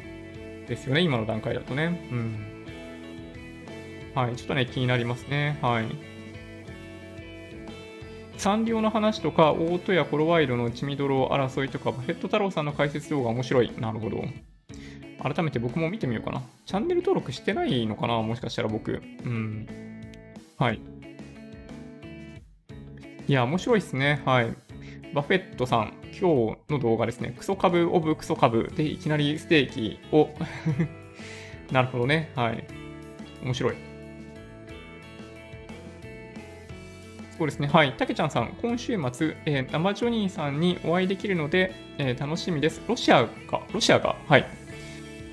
[0.68, 2.08] ですよね、今の段階だとね。
[2.12, 2.64] うん。
[4.14, 5.58] はい、ちょっとね、気になりますね。
[5.60, 5.86] はい。
[8.36, 13.72] サンリオの話とか、オートやコロワイドの血みどろ争いとか、ヘッド太郎さんの解説動画面白い。
[13.80, 14.22] なるほど。
[15.20, 16.40] 改めて僕も見てみようかな。
[16.66, 19.02] チャンネル登録してないのかなもしかしたら僕。
[19.24, 19.66] うん。
[20.56, 20.80] はい。
[23.30, 24.20] いや、面白いっすね。
[24.24, 24.56] はい。
[25.14, 30.30] バフェットさん、今日の動画ですね、クソ株オブクソ株でいきなりステーキを
[31.70, 32.32] なるほどね。
[32.34, 32.64] はい。
[33.44, 33.74] 面白い。
[37.38, 37.68] そうですね。
[37.68, 37.92] はい。
[37.92, 42.82] たけちゃんさん、今週末、えー、生ジョニーさんにお会いできるので、えー、楽しみです。
[42.88, 43.28] ロシアが、
[43.72, 44.59] ロシアが、はい。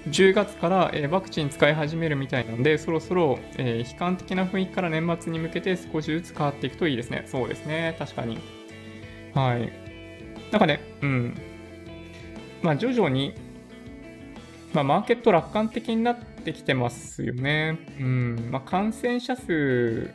[0.10, 7.24] 10月から、え、ワクチン使い始めるみたいなんで、そろそろ、え、悲観的な雰囲気から年末に向けて少しずつ変わっていくといいですね。
[7.26, 7.96] そうですね。
[8.00, 8.40] 確かに。
[9.34, 9.72] はい。
[10.52, 11.36] なんかね、うん。
[12.62, 13.34] まあ、徐々に、
[14.74, 17.78] まあ、マーケット楽観的になってきてますよね。
[18.00, 18.50] うん。
[18.52, 20.12] まあ、感染者数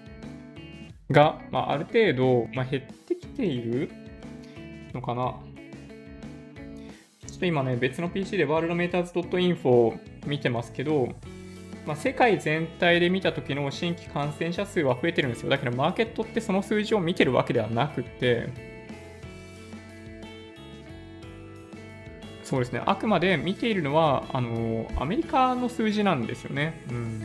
[1.11, 3.91] が、まあ、ある程度、まあ、減ってきている
[4.95, 5.52] のかな。
[7.43, 9.95] と今ね、別の PC でワールドメーターズ .info を
[10.27, 11.09] 見てますけど、
[11.85, 15.51] まあ、世界全体で見た時の新規感染者数は増えてるんですよ。
[15.51, 18.49] だけどマーケットってその数字を見てるわけではなくて、
[22.45, 26.81] そうですね、あくまで見ているのは、あのアメリカの数字なんですよね。
[26.91, 27.23] うん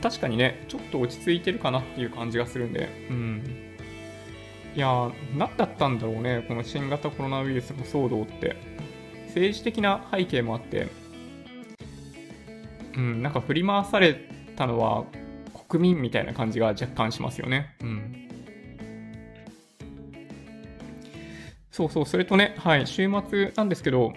[0.00, 3.67] 確かにね、ちょっと落ち着いてるかなっていう感じがするんで、うん。
[4.78, 8.78] いや何だったんだろうね、この新型コロナウイルスの騒動って。
[9.26, 10.86] 政治的な背景もあって、
[12.96, 15.04] うん、なんか振り回されたのは
[15.68, 17.74] 国民みたいな感じが若干しますよね。
[17.80, 18.28] うん。
[21.72, 24.12] そうそう、それとね、はい、週末なんですけど、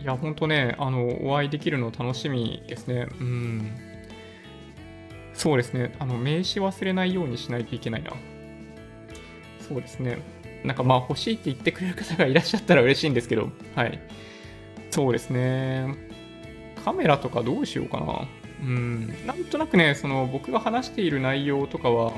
[0.00, 3.08] いや、ほんとね、あの、お会いできるの楽しみですね。
[3.20, 3.70] うん。
[5.34, 8.12] そうですね、あの、名刺忘れないようにしないといけないな。
[9.68, 10.18] そうですね。
[10.64, 14.00] なんかまあ欲しいって言ってくれる方がいらっしゃったら嬉しいんですけど、はい。
[14.90, 15.94] そうですね。
[16.84, 18.28] カメラとかどうしようかな。
[18.62, 19.26] うん。
[19.26, 22.12] なんとなくね、その僕が話している内容とかは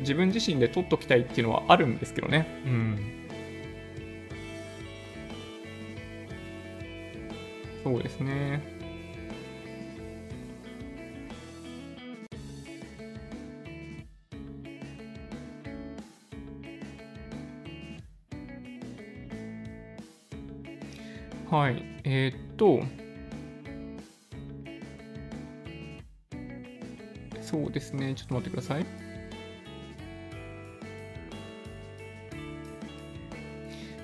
[0.00, 2.46] 自分自身で撮っときたいっていうのはあるんですけどね。
[2.64, 2.98] うん。
[7.84, 8.77] そうですね。
[21.50, 21.82] はい。
[22.04, 22.82] えー、っと、
[27.40, 28.14] そうですね。
[28.14, 28.84] ちょっと待ってください。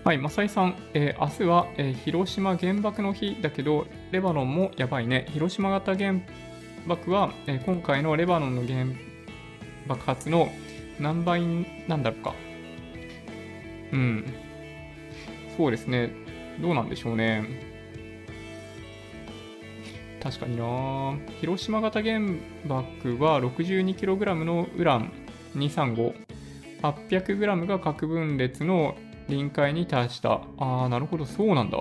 [0.05, 5.27] はい、マサイさん、えー、明日は、えー、広島原爆の日だけど、レバノンもやばいね。
[5.29, 6.21] 広島型原
[6.87, 8.87] 爆は、えー、今回のレバノンの原
[9.87, 10.49] 爆発の
[10.99, 11.43] 何倍
[11.89, 12.35] なんだろうか。
[13.93, 14.35] うん。
[15.59, 16.24] そうですね。
[16.61, 17.75] どうなんでしょうね。
[20.23, 22.21] 確かにな広島型原
[22.67, 25.13] 爆は 62kg のウラン
[25.55, 26.15] 235、
[26.81, 28.97] 800g が核分裂の
[29.29, 30.41] 臨界に達した。
[30.59, 31.79] あー、なるほど、そうなんだ。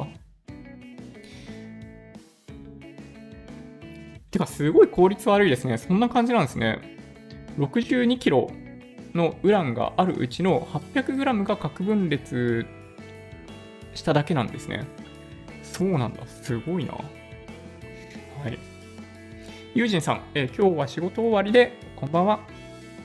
[4.30, 5.78] てか、すごい効率悪いですね。
[5.78, 6.80] そんな感じなんですね。
[7.57, 8.49] 62キロ
[9.13, 12.65] のウランがあるうちの 800g が核分裂
[13.93, 14.85] しただけなんですね。
[15.61, 16.25] そうなんだ。
[16.27, 16.93] すごいな。
[16.93, 16.99] は
[18.49, 18.57] い。
[19.73, 22.39] ユージンさん、えー、今日は仕事終わりで、こんばんは。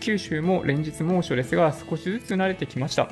[0.00, 3.08] 九州も連日猛暑ですが、少しずつ慣れてきました。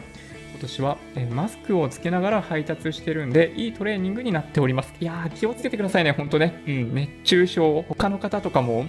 [0.53, 4.95] 今年は、えマスクをつけながら配達してるんで、いいトレーニングになっております。
[5.01, 6.63] いやー、気をつけてくださいね、ほんとね。
[6.67, 8.87] うん、熱中症、他の方とかも、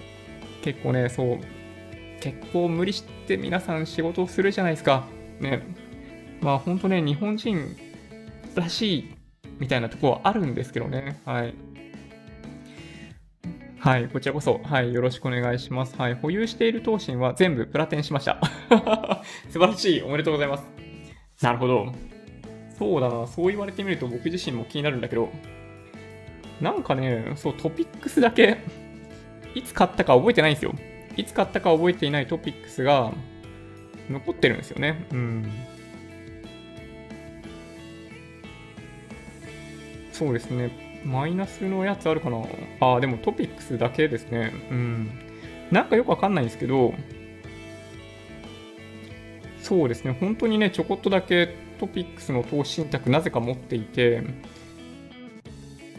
[0.61, 1.39] 結構ね、そう、
[2.19, 5.07] 結構無理して皆さん仕事をするじゃないですか。
[5.39, 5.61] ね。
[6.41, 7.75] まあ、ほんとね、日本人
[8.61, 9.15] らしい
[9.59, 11.21] みたいなとこはあるんですけどね。
[11.25, 11.53] はい。
[13.79, 15.95] はい、こちらこそ、はい、よろしくお願いします。
[15.97, 18.39] はい、保有している投信は全部プラテンしました。
[19.49, 20.65] 素晴らしい、おめでとうございます。
[21.41, 21.93] なるほど。
[22.77, 25.29] そうだな、そう言われてみると僕自身も気になるんだけど、
[26.59, 28.57] なんかね、そう、トピックスだけ、
[29.53, 30.73] いつ買ったか覚えてないんですよ。
[31.15, 33.11] いつ買ったか覚えていないトピックスが
[34.09, 35.05] 残ってるんですよね。
[35.11, 35.51] うん。
[40.17, 40.71] そうですね。
[41.05, 42.43] マイナスのやつあるかな？
[42.79, 44.51] ああ、でもトピックスだけですね。
[44.71, 45.09] うん。
[45.71, 46.95] なんかよくわかんないんですけど、
[49.61, 54.23] そうですね、本当にね、ちょこっとだけトピックスの投資信託なぜか持っていて、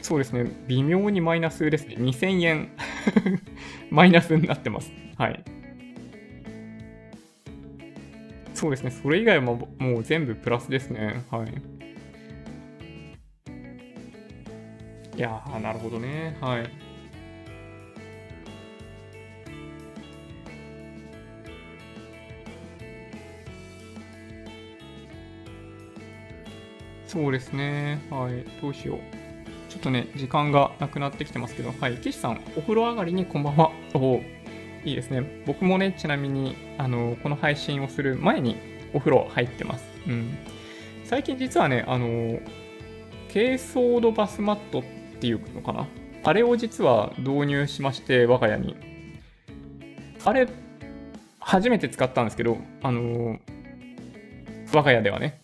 [0.03, 1.95] そうですね、微妙にマイナスですね。
[1.97, 2.69] 2000円
[3.91, 4.91] マイナスになってます。
[5.17, 5.45] はい。
[8.55, 11.23] そうですね、それ以外はもう全部プラスですね。
[11.31, 11.78] はい。
[15.19, 16.39] いやー、なるほどね。
[16.41, 16.71] はい。
[27.09, 28.01] そうですね。
[28.11, 28.45] はい。
[28.63, 28.99] どうしよう。
[29.69, 31.97] ちょっとね、時間がなくなってきてますけど、はい。
[31.97, 33.73] 岸さん、お風呂上がりにこんばんは。
[33.95, 34.21] お
[34.85, 35.43] いいですね。
[35.47, 38.57] 僕もね、ちなみに、あの、この配信をする前に
[38.95, 39.85] お風呂入ってます。
[40.07, 40.39] うん。
[41.03, 42.39] 最近実はね、あの、
[43.33, 44.83] 軽装度バスマットっ
[45.19, 45.87] ていうのかな？
[46.25, 48.77] あれを実は導入しまして、我が家に。
[50.25, 50.49] あれ、
[51.41, 53.39] 初めて使ったんですけど、あの、
[54.75, 55.41] 我が家ではね。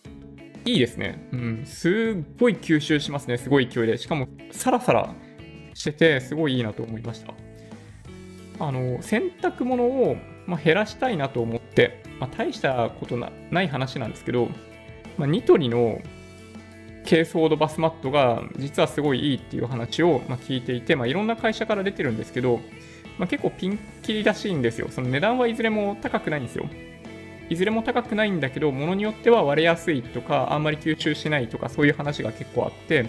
[0.65, 1.27] いいですね。
[1.31, 1.91] うん、すっ
[2.39, 3.37] ごい吸収しますね。
[3.37, 3.97] すごい勢いで。
[3.97, 5.13] しかも、サラサラ
[5.73, 7.33] してて、すごいいいなと思いました。
[8.59, 10.17] あの、洗濯物を、
[10.47, 14.49] まあ、減らしたいなと思って、まあ、大したことない話なんですけど、
[15.17, 16.01] まあ、ニトリの
[17.07, 22.59] 軽装度バスマットが実はすごいいいっていう話を、ま聞いていて、まあ、いろんな会社から出てるんですけど、
[23.17, 24.87] まあ、結構ピンキリらしいんですよ。
[24.89, 26.65] その値段はいずれも高くないんですよ。
[27.49, 33.07] いずれも高くないんだけど、ものによっては割れやすいとか、あんまり吸収しないとか、そういう話が結構あって、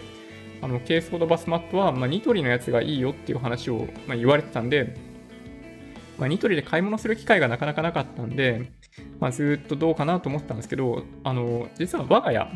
[0.60, 4.94] あの、ケースコードバスマットは、まあ、ニトリのやつがいいよっていう話を、ま、言われてたんで、
[6.18, 8.70] まあ、ニトリで買い物する機会がなかなかなかったんで、
[9.20, 12.48] まあ、ずっとどうかなと思ってたんですけど、あの、実は我が家、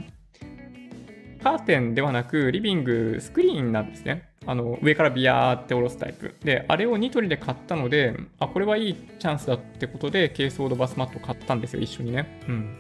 [1.42, 4.28] カーテンではなく、リビングスクリーンなんですね。
[4.46, 6.34] あの、上からビヤーって下ろすタイプ。
[6.44, 12.40] で、あれをニトリで買ったので、あ、これはいいチャンスだってことで、ケースオードバスマット買ったんですよ、一緒にね。
[12.48, 12.76] うん。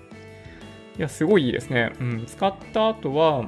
[0.98, 1.92] いや、すごいいいですね。
[2.00, 2.26] うん。
[2.26, 3.42] 使った後は、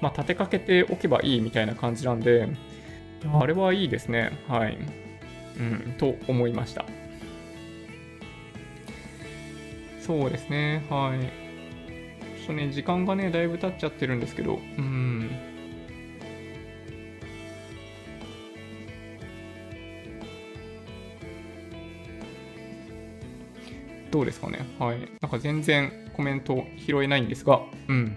[0.00, 2.48] まあ、立てかけておけばいいみたいな感じなんで、
[3.32, 4.32] あれはいいですね。
[4.48, 4.78] はい。
[5.58, 6.84] うん、と思いました。
[10.00, 10.84] そうですね。
[10.88, 11.39] はい。
[12.50, 15.30] とね、時間がね、だいぶ経っちゃってるんですけど、うん。
[24.10, 24.98] どうですかねはい。
[25.20, 28.16] なんか全然コメント拾えないんですが、うん。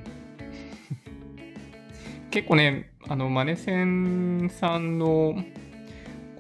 [2.32, 5.36] 結構ね、あの、マネセンさんの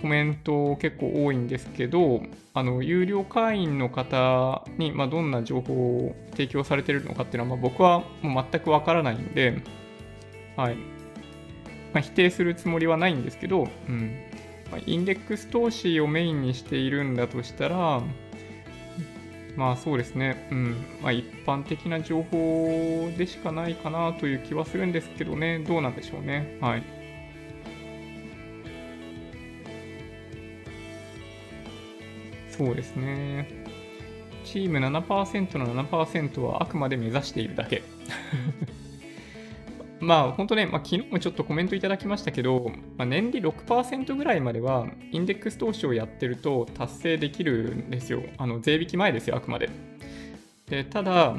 [0.03, 2.23] コメント結構多いんですけど、
[2.53, 9.61] あの有料会員の方に、まあ、どんな情報を提供されてるのかっていうのは、まあ、僕はもう全くわからないんで、
[10.57, 10.75] はい。
[10.75, 10.81] ま
[11.95, 14.19] あ、否定するつもりはないんですけど、うん。
[14.69, 18.01] まあ、インデックス投資をメインにしているんだとしたら、
[19.55, 20.75] まあそうですね、うん。
[21.01, 26.57] まあ、一般的な情報でしかないかなという気はするんですけどね、どうなんでしょうね。
[26.59, 27.02] はい。
[32.57, 33.47] そうですね。
[34.43, 37.81] チーム7%の7%はあくまで目指しているだけ。
[39.99, 48.21] まあ本当ね、まあ、昨日もちょっとコメントいただきましたけど、まあ、年利6%ぐらいまではインデックス投資をやってると達成できるんですよ。
[48.37, 49.69] あの税引き前ですよ、あくまで。
[50.69, 51.35] でただ、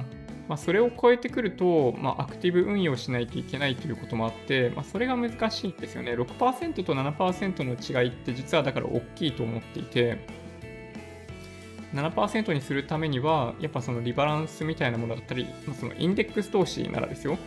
[0.49, 6.15] まあ、それを超えてくると、まあ、アクティブ運用しないといけないということもあって、まあ、それが難しいんですよね。
[6.15, 10.44] 6%と7%の違いって実はだから大きいと思っていて、
[11.95, 17.39] 7%にするためには、やっぱそのリバランスみたいなものだったり、まあ、そのインデックス投資ならですよ。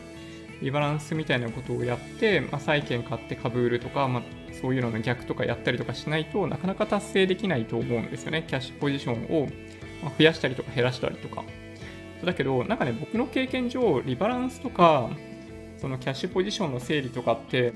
[0.62, 4.24] リバランスみたいなことをやって、まあ、債券買って株売るとか、まあ、
[4.60, 8.46] そういうのの逆とかやったりとかしないとなかなか達成できないと思うんですよね。
[8.48, 9.48] キャッシュポジションを
[10.18, 11.44] 増やしたりとか減らしたりとか。
[12.24, 15.10] だけど、なんかね、僕の経験上、リバランスとか、
[15.78, 17.74] そのキャッシュポジションの整理とかって、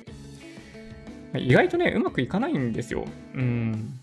[1.36, 3.06] 意外とね、うまくいかないんですよ。
[3.36, 4.00] うん。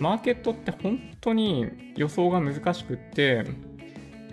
[0.00, 3.44] マーケットって本当に予想が難しくって、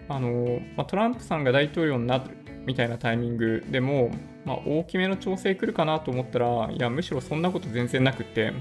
[0.10, 2.32] あの、ま、トランプさんが大統領になる
[2.66, 4.10] みたいなタイミングでも、
[4.46, 8.54] まあ、大きめの調整来るかなと思ったら、いや、むしろそんなこと全然なくって、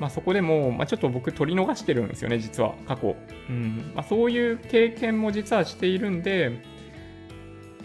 [0.00, 3.14] まあ、そこでも、まあ、ちょっと僕取り逃してるんですよね、実は、過去。
[3.50, 6.62] うんま、そういう経験も実はしているんで、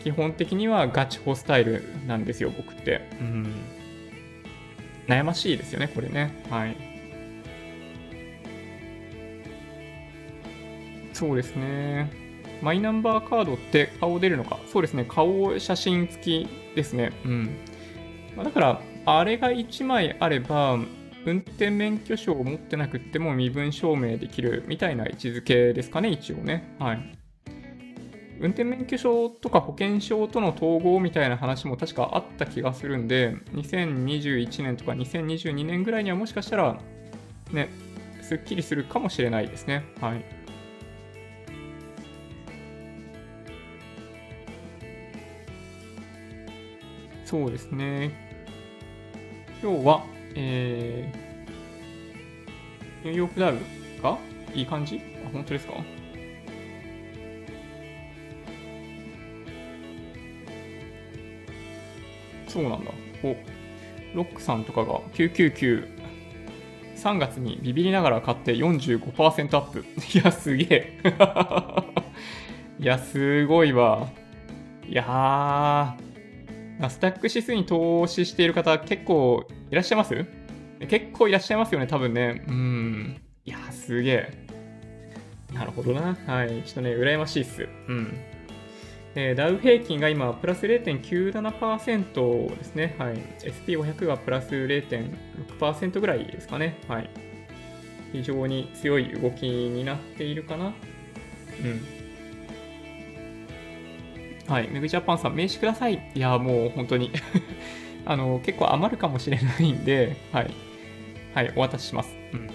[0.02, 3.10] 基本的にはガチホスタイルなんですよ、僕って。
[3.20, 3.54] うん、
[5.08, 6.44] 悩ましいですよね、これね。
[6.50, 6.89] はい。
[11.20, 12.10] そうですね。
[12.62, 14.58] マイナンバーカードって顔出るのか？
[14.72, 17.12] そうですね、顔写真付きですね。
[17.26, 17.58] うん。
[18.38, 20.80] だから、あれが1枚あれば、
[21.26, 26.74] 運転免許証を持ってなくても身分証明できるみたいな位置づけですかね、一応ね。
[26.80, 27.18] はい。
[28.40, 36.80] 運転免許証とか保険証との統合みたいな話も確かあった気がするんで、2021年とか2022年ぐらいにはもしかしたら、
[37.52, 37.70] ね、
[38.22, 39.84] すっきりするかもしれないですね。
[40.00, 40.24] はい。
[47.30, 48.10] そうですね。
[49.62, 50.04] 今日は、
[50.34, 53.58] えー、ニューヨークダウ
[54.02, 54.18] が
[54.56, 55.00] いい感じ？
[55.24, 55.74] あ、本当ですか？
[62.48, 62.90] そうなんだ。
[63.24, 63.36] お、
[64.16, 65.88] ロックさんとかが999、
[66.96, 69.86] 3月にビビりながら買って45%アップ。
[70.18, 70.98] いや、すげえ。
[72.80, 74.08] いや、すごいわ。
[74.88, 76.09] いやー、
[76.80, 80.26] ナスダック指数に投資している方結構いらっしゃいます？
[80.88, 82.44] 結構いらっしゃいますよね、多分ね。
[82.48, 83.22] うん。
[83.46, 84.48] いや、すげえ。
[85.54, 86.16] なるほどな。
[86.26, 86.64] はい。
[86.64, 87.68] ちょっとね、羨ましいっす。
[87.88, 88.18] うん。
[89.16, 92.96] えー、ダウ平均が今、プラス0.97%ですね。
[92.98, 93.16] はい。
[93.40, 96.78] SP500 がプラス0.6%ぐらいですかね。
[96.88, 97.10] はい。
[98.14, 100.68] 非常に強い動きになっているかな。
[100.68, 100.74] うん。
[104.50, 106.12] はい、メグジャパンさん、名刺ください。
[106.16, 107.12] いや、もう本当に
[108.04, 110.52] あの、結構余るかもしれないんで、はい。
[111.36, 112.18] はい、お渡しします。
[112.34, 112.50] うん。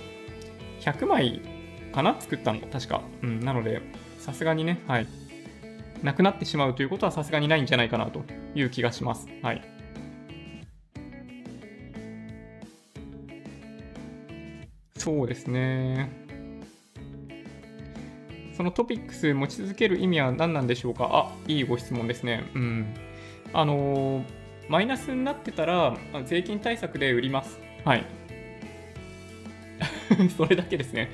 [0.80, 1.40] 100枚
[1.92, 2.16] かな？
[2.18, 3.00] 作ったの、確か。
[3.22, 3.80] うん、なので、
[4.18, 5.06] さすがにね、はい。
[6.02, 8.24] なくなってしまうということはさすがにないんじゃないかなと
[8.56, 9.28] いう気がします。
[9.40, 9.62] はい。
[14.96, 16.23] そうですね。
[18.56, 21.08] そのトピックス持ち続ける意味は何なんでしょうか？
[21.12, 22.44] あ、いいご質問ですね。
[22.54, 22.94] うん。
[23.52, 24.24] あのー、
[24.68, 27.58] マイナスになってたら、税金対策で売ります。
[27.84, 28.04] はい。
[30.36, 31.10] それだけですね。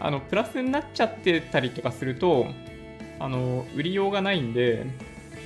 [0.00, 2.46] あの、プラスになっちゃってたりとかすると、
[3.18, 4.84] あの、売りようがないんで、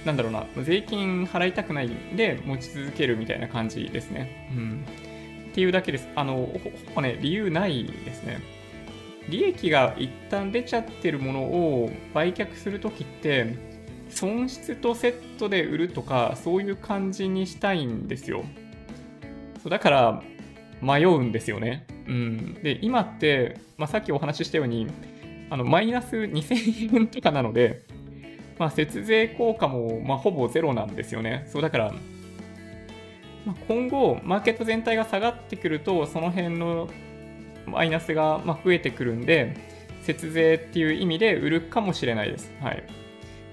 [0.05, 4.51] なんだろうな、税金払いたくないんで持ち続けるみたいな感じですね。
[4.57, 4.85] うん。
[5.51, 6.09] っていうだけです。
[6.15, 6.61] あの、ほ
[6.95, 8.39] ぼね、理由ないですね。
[9.29, 13.57] 利益が一旦出ちゃってるものを売却するときって、
[14.09, 18.45] 損失とセットで売るとか、そういう感じにしたいんですよ。
[19.63, 20.23] そうだから、
[20.81, 21.87] 迷うんですよね。
[22.07, 22.55] うん。
[22.63, 24.87] で、今って、まあ、さっきお話ししたように、
[25.49, 27.83] あのマイナス2000円とかなので、
[28.59, 31.47] まあ、節税効果も、まあ、ほぼゼロなんですよね。
[31.49, 31.95] そうだから、
[33.69, 36.89] 今後、マーケット全体が下がってくると、その辺の
[37.67, 39.57] マイナスが増えてくるんで、
[40.03, 42.53] 節税っていう意味で売るかもしれないです。
[42.61, 42.85] はい。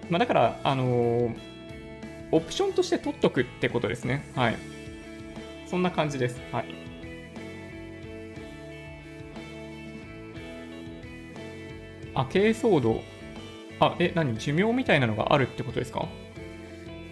[0.09, 1.35] まあ、だから、あのー、
[2.31, 4.25] オプションとして取っとくってことですね。
[4.35, 4.57] はい。
[5.65, 6.41] そんな感じです。
[6.51, 6.65] はい。
[12.15, 13.01] あ、軽騒動。
[13.79, 14.37] あ、え、何？
[14.37, 16.07] 寿命みたいなのがあるってことですか？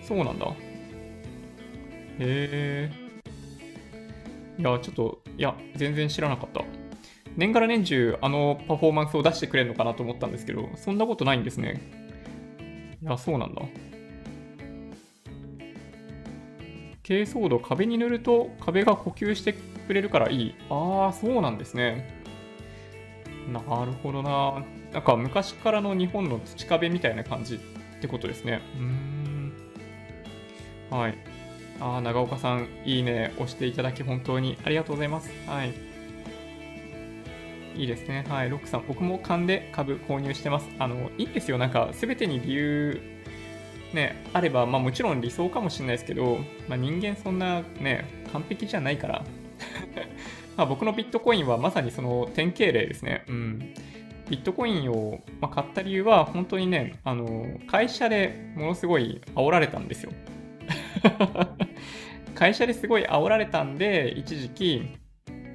[0.04, 0.45] そうなんだ。
[0.45, 0.54] へ
[2.20, 2.91] え。
[4.60, 6.64] いや、ちょっと、いや、全然知らなかった。
[7.38, 11.82] 年がら年中あのパフォーマンスを出してくれるのかなと思ったんですけど、そんなことないんですね。
[13.02, 13.62] いや、そうなんだ。
[17.04, 19.54] 珪藻土壁に塗ると壁が呼吸して
[19.88, 20.56] くれるからいい。
[20.70, 22.22] ああ、そうなんですね。
[23.52, 24.64] なるほどな。
[24.94, 27.60] なんか昔からの日本の土壁みたいな感じっ
[28.02, 28.62] てことですね。
[28.78, 29.54] うん。
[30.90, 31.18] はい。
[31.80, 35.32] ああ、長岡さん、いいね、押していただき本当にありがとうございます。
[35.48, 35.91] はい。
[37.76, 38.26] いいですね。
[38.28, 38.50] はい。
[38.50, 40.70] ロックさん、僕も勘で株購入してます。
[40.80, 41.58] あの、いいんですよ。
[41.58, 43.02] なんか、すべてに理由、
[43.94, 49.24] ね、あれば、まあもちろん理想かもしれないですけど、まあ人間そんなね、完璧じゃないから。
[50.58, 53.24] まあ僕のビットコインはまさにその典型例ですね。
[53.28, 53.74] うん。
[54.30, 55.20] ビットコインを
[55.54, 60.12] 買った理由は、本当にね、あの、会社でものすごい煽られたんですよ。
[62.34, 64.98] 会社ですごい煽られたんで、一時期、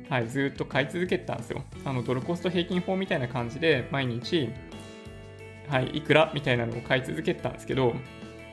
[0.08, 1.62] はい、ずっと買い続けてたんですよ。
[1.84, 4.50] あの、ドルコスト平均法みたいな感じで、毎日、
[5.68, 7.94] はい、いくらみたいなのを買い続けてたんですけど、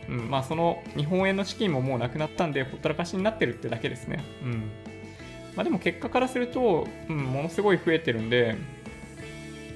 [0.09, 4.23] うん、まあ、その日本円の資金ももうなくなったんで、ほったらかしになってるってだけですね。
[4.43, 4.71] うん。
[5.55, 8.55] まあ、でも結果からすると、うん、ものすごい増えてるんで、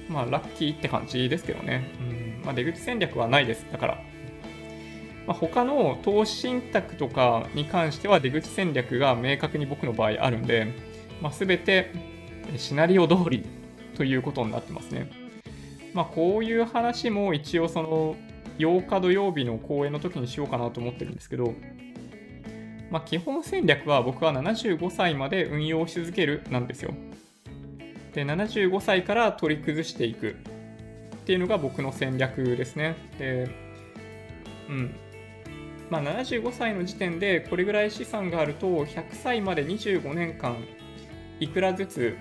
[0.08, 1.92] まあ、ラッキーって感じですけどね。
[2.00, 2.44] うん。
[2.44, 3.66] まあ、出口戦略はないです。
[3.70, 4.02] だから。
[5.28, 10.87] まあ、他の投資信託とかに関しては出口戦略が明確に僕の場合あるんで、
[11.20, 11.92] まあ、全て
[12.56, 13.44] シナリオ通り
[13.96, 15.10] ということになってますね。
[15.94, 18.16] まあ、こういう話も一応その
[18.58, 21.54] 8日土曜日の公演の時にしようかなと思ってるんですけど、
[22.90, 26.94] まあ、基本戦略は僕は75歳まで運用し続けるなんですよ。
[28.14, 30.34] で、75歳から取り崩していくっ
[31.24, 32.96] ていうのが僕の戦略ですね。
[33.18, 33.48] で、
[34.68, 34.94] うん。
[35.90, 40.56] まあ、75歳の時点でこれぐらい資産があると100歳まで25年間
[41.40, 42.16] いくらずつ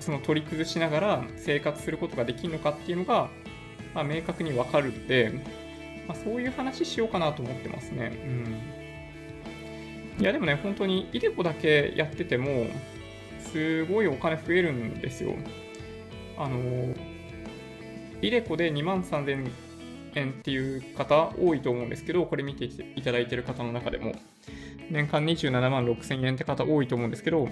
[0.00, 3.28] その取り崩しながら生活することができるのかっていうのが、
[3.94, 5.32] まあ、明確にわかるんで、
[6.06, 8.12] まあ、そういう話しようかなと思ってますね。
[10.16, 10.22] うん。
[10.22, 12.66] いやでもね、本当にイデコだけやってても、
[13.40, 15.34] すごいお金増えるんですよ。
[16.36, 16.94] あの、
[18.20, 19.50] イデコで2万3000
[20.16, 24.12] 円っていう方多いと思うんですけど、これ見ていただいてる方の中でも、
[24.90, 27.48] 年間27万6000円って方多いと思うんですけど、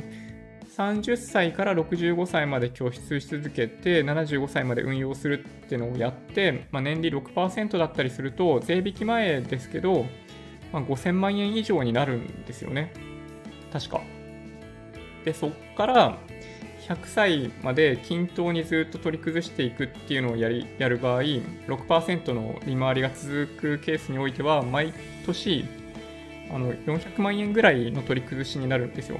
[0.77, 10.05] 30歳から65歳まで拠出し続けて、75歳まで運用するっていうのをやって、まあ、年利6%だったりすると、税引き前ですけど、
[10.75, 12.93] まあ、5000万円以上になるんですよね。
[13.73, 14.03] 確か。
[15.25, 16.19] で、そっから
[16.87, 24.93] 100歳まで均等にずっと取り崩していくっていうのをやりやる場合、6%の利回りが続くケースにおいては、毎
[25.25, 25.65] 年
[26.51, 29.19] あの400万円ぐらいの取り崩しになるんですよ。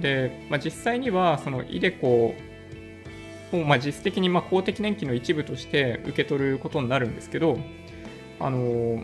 [0.00, 2.34] で、まあ、実際には、そのイデコ
[3.52, 7.58] を、まあ、実質的にまあ公的年金の一部として受け取ることになるんですけど、
[8.38, 9.02] あの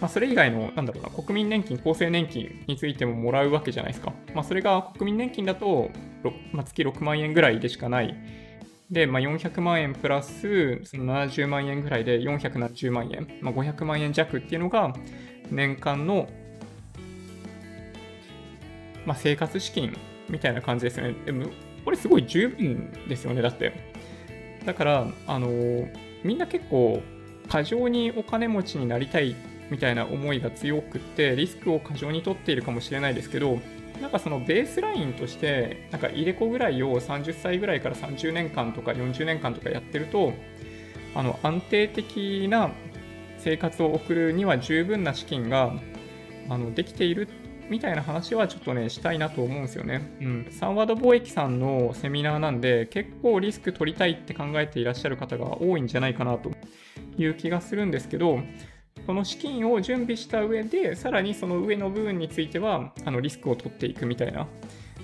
[0.00, 4.12] まあ、それ以外の、なんだろうな、国民年金、厚生年金についてももらうわけじゃないですか。
[4.34, 5.90] まあ、それが国民年金だと、
[6.52, 8.14] まあ、月6万円ぐらいでしかない。
[8.90, 14.92] で、まあ、400万円プラスその70万円ぐらいで470万円、まあ、500万円弱っていうのが
[15.50, 16.28] 年間の
[19.06, 19.96] まあ、生活資金
[20.28, 21.14] みたいな感じですよね。
[21.24, 21.46] でも、
[21.84, 23.72] これすごい十分ですよね、だって。
[24.64, 25.48] だから、あの
[26.22, 27.02] みんな結構、
[27.48, 29.36] 過剰にお金持ちになりたい
[29.70, 33.58] みたいな思いが強くって、リスクを過剰に取っているかもしれないですけど、
[34.00, 40.32] なんかそのベースラインとして、なんか入れ子ぐらいを30歳ぐらいから30年間とか40年間とかやってると、
[41.14, 42.70] あの安定的な
[43.38, 45.74] 生活を送るには十分な資金が
[46.48, 47.28] あのできている
[47.70, 50.16] みたいな話はちょっとね、したいなと思うんですよね。
[50.20, 50.46] うん。
[50.50, 56.50] サンワード貿易さんのセミナーなんで、結構リスク取りたいって考えていらっしゃる方が多いんじゃないかなと
[57.16, 58.40] いう気がするんですけど、
[59.06, 64.46] その資金を準備した上で、さらにその上の部分については、あのリスクを取っていくみたいな、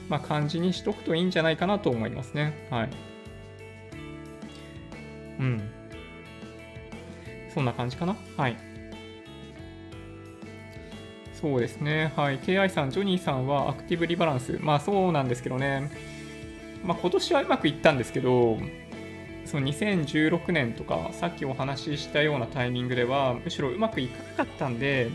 [0.08, 2.66] まあ、感じにしとくといいんじゃないかなと思いますね。
[2.70, 2.90] はい。
[5.38, 5.60] うん。
[7.52, 8.16] そんな感じかな？
[8.36, 8.56] はい。
[11.40, 12.12] そうですね。
[12.16, 12.38] はい。
[12.38, 14.58] KI さん、ジョニーさんはアクティブリバランス。
[14.60, 15.90] まあそうなんですけどね。
[16.84, 18.58] まあ今年はうまくいったんですけど、
[19.46, 25.10] その2016年とか、さっきお話ししたようなタイミングでは、むしろうまくいかなかったんで、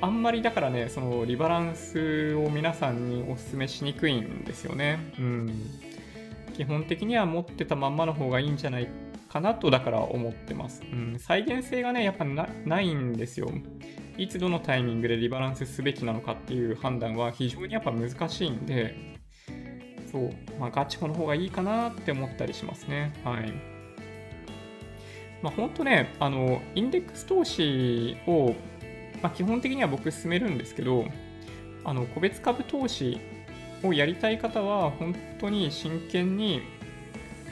[0.00, 4.98] あんまりだからね、そのリバランスを皆さんにお勧めしにくいんですよね。
[5.18, 5.70] うん。
[6.56, 8.88] 基本的には持ってたまんまの方がいいんじゃない
[9.34, 10.82] かなと、だから思ってます。
[10.90, 11.18] うん。
[11.18, 13.50] 再現性がね、やっぱないんですよ。
[14.16, 18.94] いつどのタイミングでリバランスすべきなのかっていう判断は非常にやっぱ難しいんで、
[20.10, 23.12] そう、まあ、ガチコの方がいいかなって思ったりしますね。
[23.24, 23.52] はい。
[25.42, 28.54] まあ、本当ね、あの、インデックス投資を
[29.24, 31.06] まあ、基本的には僕進めるんですけど、
[31.82, 33.18] あの個別株投資
[33.82, 36.60] をやりたい方は、本当に真剣に、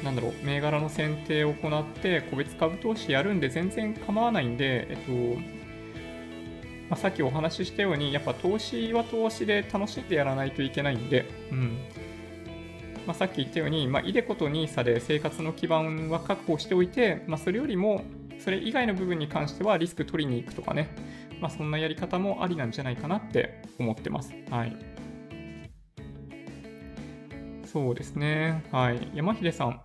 [0.03, 5.13] なんだろう、銘柄の選定を行って、個別株投資やるんで全然構わないんで、えっと、
[6.89, 11.79] まあ、さっきお話ししたように、やっぱ投資は投資で楽しんでやらないといけないんで、うん
[13.07, 18.05] まあ、さっき言ったように、まあ、イデコと NISA で生活の基盤は確保しておいて、まあ、それよりも、
[18.39, 20.89] それ以外の部分に関してはリスク取りに行くとかね、
[21.41, 24.33] ま、そんなやり方もありなんじゃないかなって思ってます。
[24.51, 24.92] はい。
[27.73, 28.63] そうですね。
[28.71, 29.09] はい。
[29.15, 29.81] 山秀さん、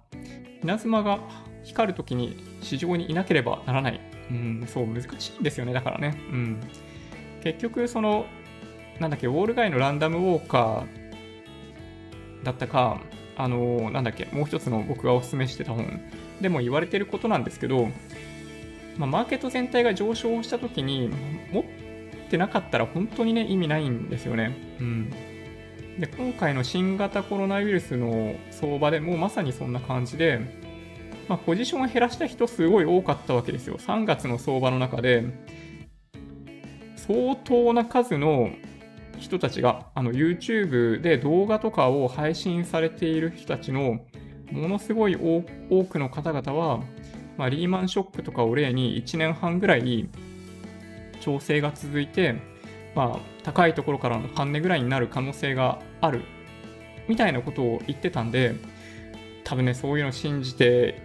[0.61, 1.19] 稲妻が
[1.63, 4.01] 光るときに市場にいなければならない。
[4.29, 5.71] うん、そう、難しいんですよね。
[5.71, 6.19] だからね。
[6.29, 6.59] うん。
[7.41, 8.25] 結局、その、
[8.99, 12.99] なんだっけ、ウォール街のランダムウォーカーだったか、
[13.37, 16.01] あの、なんだっけ、もう一つの僕がお勧めしてた本
[16.41, 17.87] でも言われてることなんですけど、
[18.97, 21.09] まあ、マーケット全体が上昇したときに、
[21.53, 21.63] 持っ
[22.29, 24.57] てなかったら本当にね、意味ないんですよね。
[24.81, 25.13] うん。
[25.99, 30.39] で、今回の新型コロナウイルスの相場でもうまさにそんな感じで、
[31.27, 33.77] まあ、ポジションを減らした人すごい多かったわけですよ。
[33.77, 35.25] 3月の相場の中で、
[36.95, 38.51] 相当な数の
[39.17, 44.05] 人たちが、あの、YouTube で動画とかを配信されている人たちの、
[44.51, 46.83] ものすごい多くの方々は、
[47.37, 50.09] まあ、リーマンショックとかを例に1年半ぐらい
[51.21, 52.35] 調整が続いて、
[52.95, 56.23] まあ、高いところからの半値ぐらいになる可能性がある。
[57.07, 58.55] みたいなことを言ってたんで
[59.43, 61.01] 多分ねそういうの信じて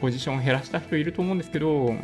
[0.00, 1.94] ポジションを減らした人いると思うんですけど、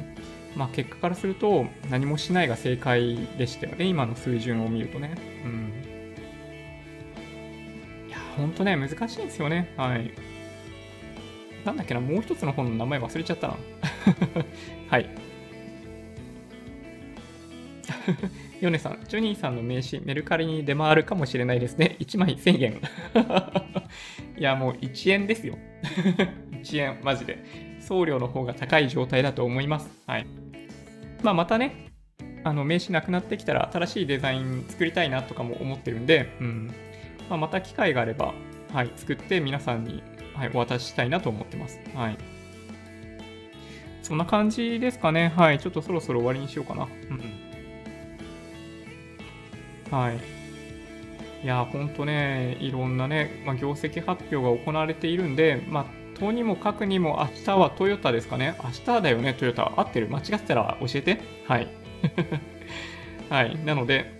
[0.54, 5.16] まあ、結果からすると何もしないが正解でしたよね今の水準を見るとね。
[5.44, 5.72] うん。
[8.08, 9.74] いやほんとね難しいんですよね。
[9.76, 10.12] はい。
[11.64, 13.56] なんだっけな、もう一つの本の名前忘れちゃったな。
[14.88, 15.10] はい。
[18.60, 21.96] ヨネさん、ジョニーさんの名刺、メルカリに出回るかもしれないですね。
[22.00, 22.80] 1枚1000円。
[24.38, 25.58] いや、もう1円ですよ。
[26.62, 27.42] 1円、マジで。
[27.80, 29.90] 送料の方が高い状態だと思います。
[30.06, 30.26] はい。
[31.22, 31.86] まあ、またね、
[32.44, 36.70] あの名刺なくなってきたら新しいデザイン作りたいなとかも思ってるんで、うん
[37.28, 38.32] まあ、また機会があれば、
[38.72, 40.02] はい、作って皆さんに
[40.40, 41.78] はい、お渡ししたいなと思ってます。
[41.94, 42.18] はい。
[44.02, 45.32] そんな感じですかね。
[45.36, 45.58] はい。
[45.58, 46.84] ちょっとそろそろ終わりにしようかな。
[46.84, 47.49] うん。
[49.90, 50.16] はい。
[51.44, 58.54] いや、ほんとね、いろんなね、まあ、業績発表が行われているんで、まあ、とにもかくにも明日はトヨタですかね。
[58.62, 59.72] 明日だよね、トヨタ。
[59.76, 60.08] 合ってる？
[60.08, 61.18] 間違ってたら教えて。
[61.48, 61.68] はい。
[63.30, 63.64] はい。
[63.64, 64.18] なので、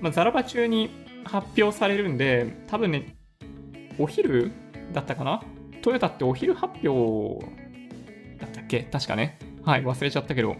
[0.00, 0.90] まあ、ザラバ中に
[1.24, 3.14] 発表されるんで、多分ね、
[3.98, 4.52] お昼
[4.92, 5.42] だったかな？
[5.80, 7.46] トヨタってお昼発表
[8.38, 8.80] だったっけ？
[8.82, 9.38] 確かね。
[9.62, 10.56] はい、忘れちゃったけど。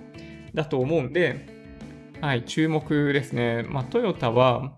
[0.55, 1.60] だと思うんで、
[2.21, 3.63] はい、注目ですね。
[3.63, 4.73] まあ、トヨタは、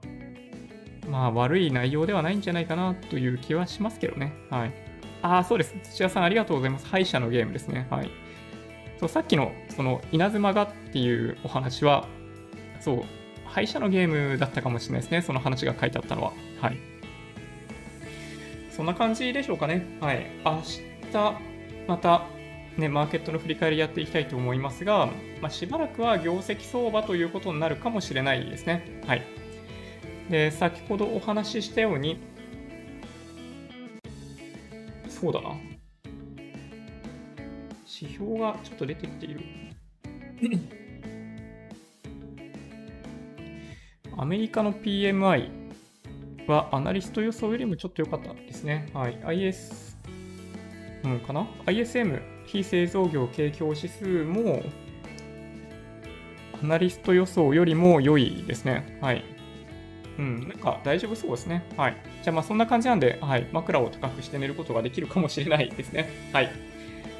[1.08, 4.32] まあ、悪い内容ではないんじゃないかなという気はしますけどね。
[4.48, 4.72] はい。
[5.22, 5.74] ああ、そうです。
[5.82, 6.86] 土屋さん、ありがとうございます。
[6.86, 7.88] 敗者のゲームですね。
[7.90, 8.10] はい。
[8.98, 12.06] そう、さっきの、その、稲妻がっていうお話は、
[12.80, 13.02] そう、
[13.44, 15.22] 敗者のゲームだったかもしれないですね。
[15.22, 16.32] その話が書いてあったのは。
[16.60, 16.78] はい。
[18.70, 19.84] そんな感じでしょうかね。
[20.00, 20.26] はい。
[20.44, 21.34] 明日、
[21.88, 22.22] また、
[22.78, 25.06] ね、マーケットの振り返りやっていきたいと思いますが、
[25.40, 29.02] まあ、しばらくは業績相場ということになるかもしれないですね。
[29.06, 29.22] はい。
[30.30, 32.18] で、先ほどお話ししたように、
[35.08, 35.50] そうだな。
[38.00, 39.40] 指標がちょっと出てきている。
[44.16, 45.50] アメリカの PMI
[46.46, 48.88] はアナリスト予想よりもちょっと良かったですね。
[48.94, 49.18] はい。
[49.24, 49.96] IS、
[51.04, 54.62] うん、かな ?ISM、非製造業景況指数も、
[56.62, 58.98] アナリスト予想よりも良いですね。
[59.00, 59.24] はい。
[60.18, 61.64] うん、なんか大丈夫そうですね。
[61.78, 61.96] はい。
[62.22, 63.48] じゃあまあそんな感じなんで、はい。
[63.52, 66.10] 枕を高くして寝ることができるかもしれないですね。
[66.34, 66.50] はい。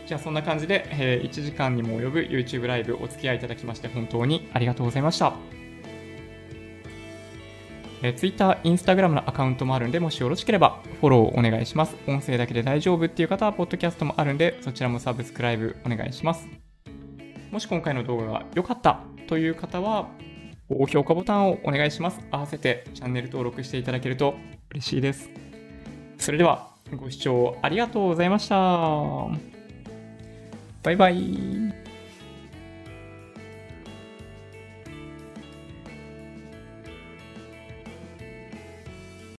[0.06, 5.61] じゃあそんな感じで、えー、1時間にも及ぶ YouTube ライブお付き合いいただきまして本当にありがとうございました。
[8.02, 11.96] えー、Twitter、Instagram のアカウントもあるんで、もしよろしければフォローお願いします。
[12.06, 16.48] 音声だけで大丈夫っていう方は、ポッドキャストもあるんで、そちらもサブスクライブお願いします。
[17.50, 20.08] もし今回の動画が良かったという方は、
[20.68, 22.20] 高評価ボタンをお願いします。
[22.30, 24.34] 合わせてチャンネル登録していただけると
[24.70, 25.30] 嬉しいです。
[26.18, 28.56] それでは、ご視聴ありがとうございました。
[30.82, 31.81] バイバイ。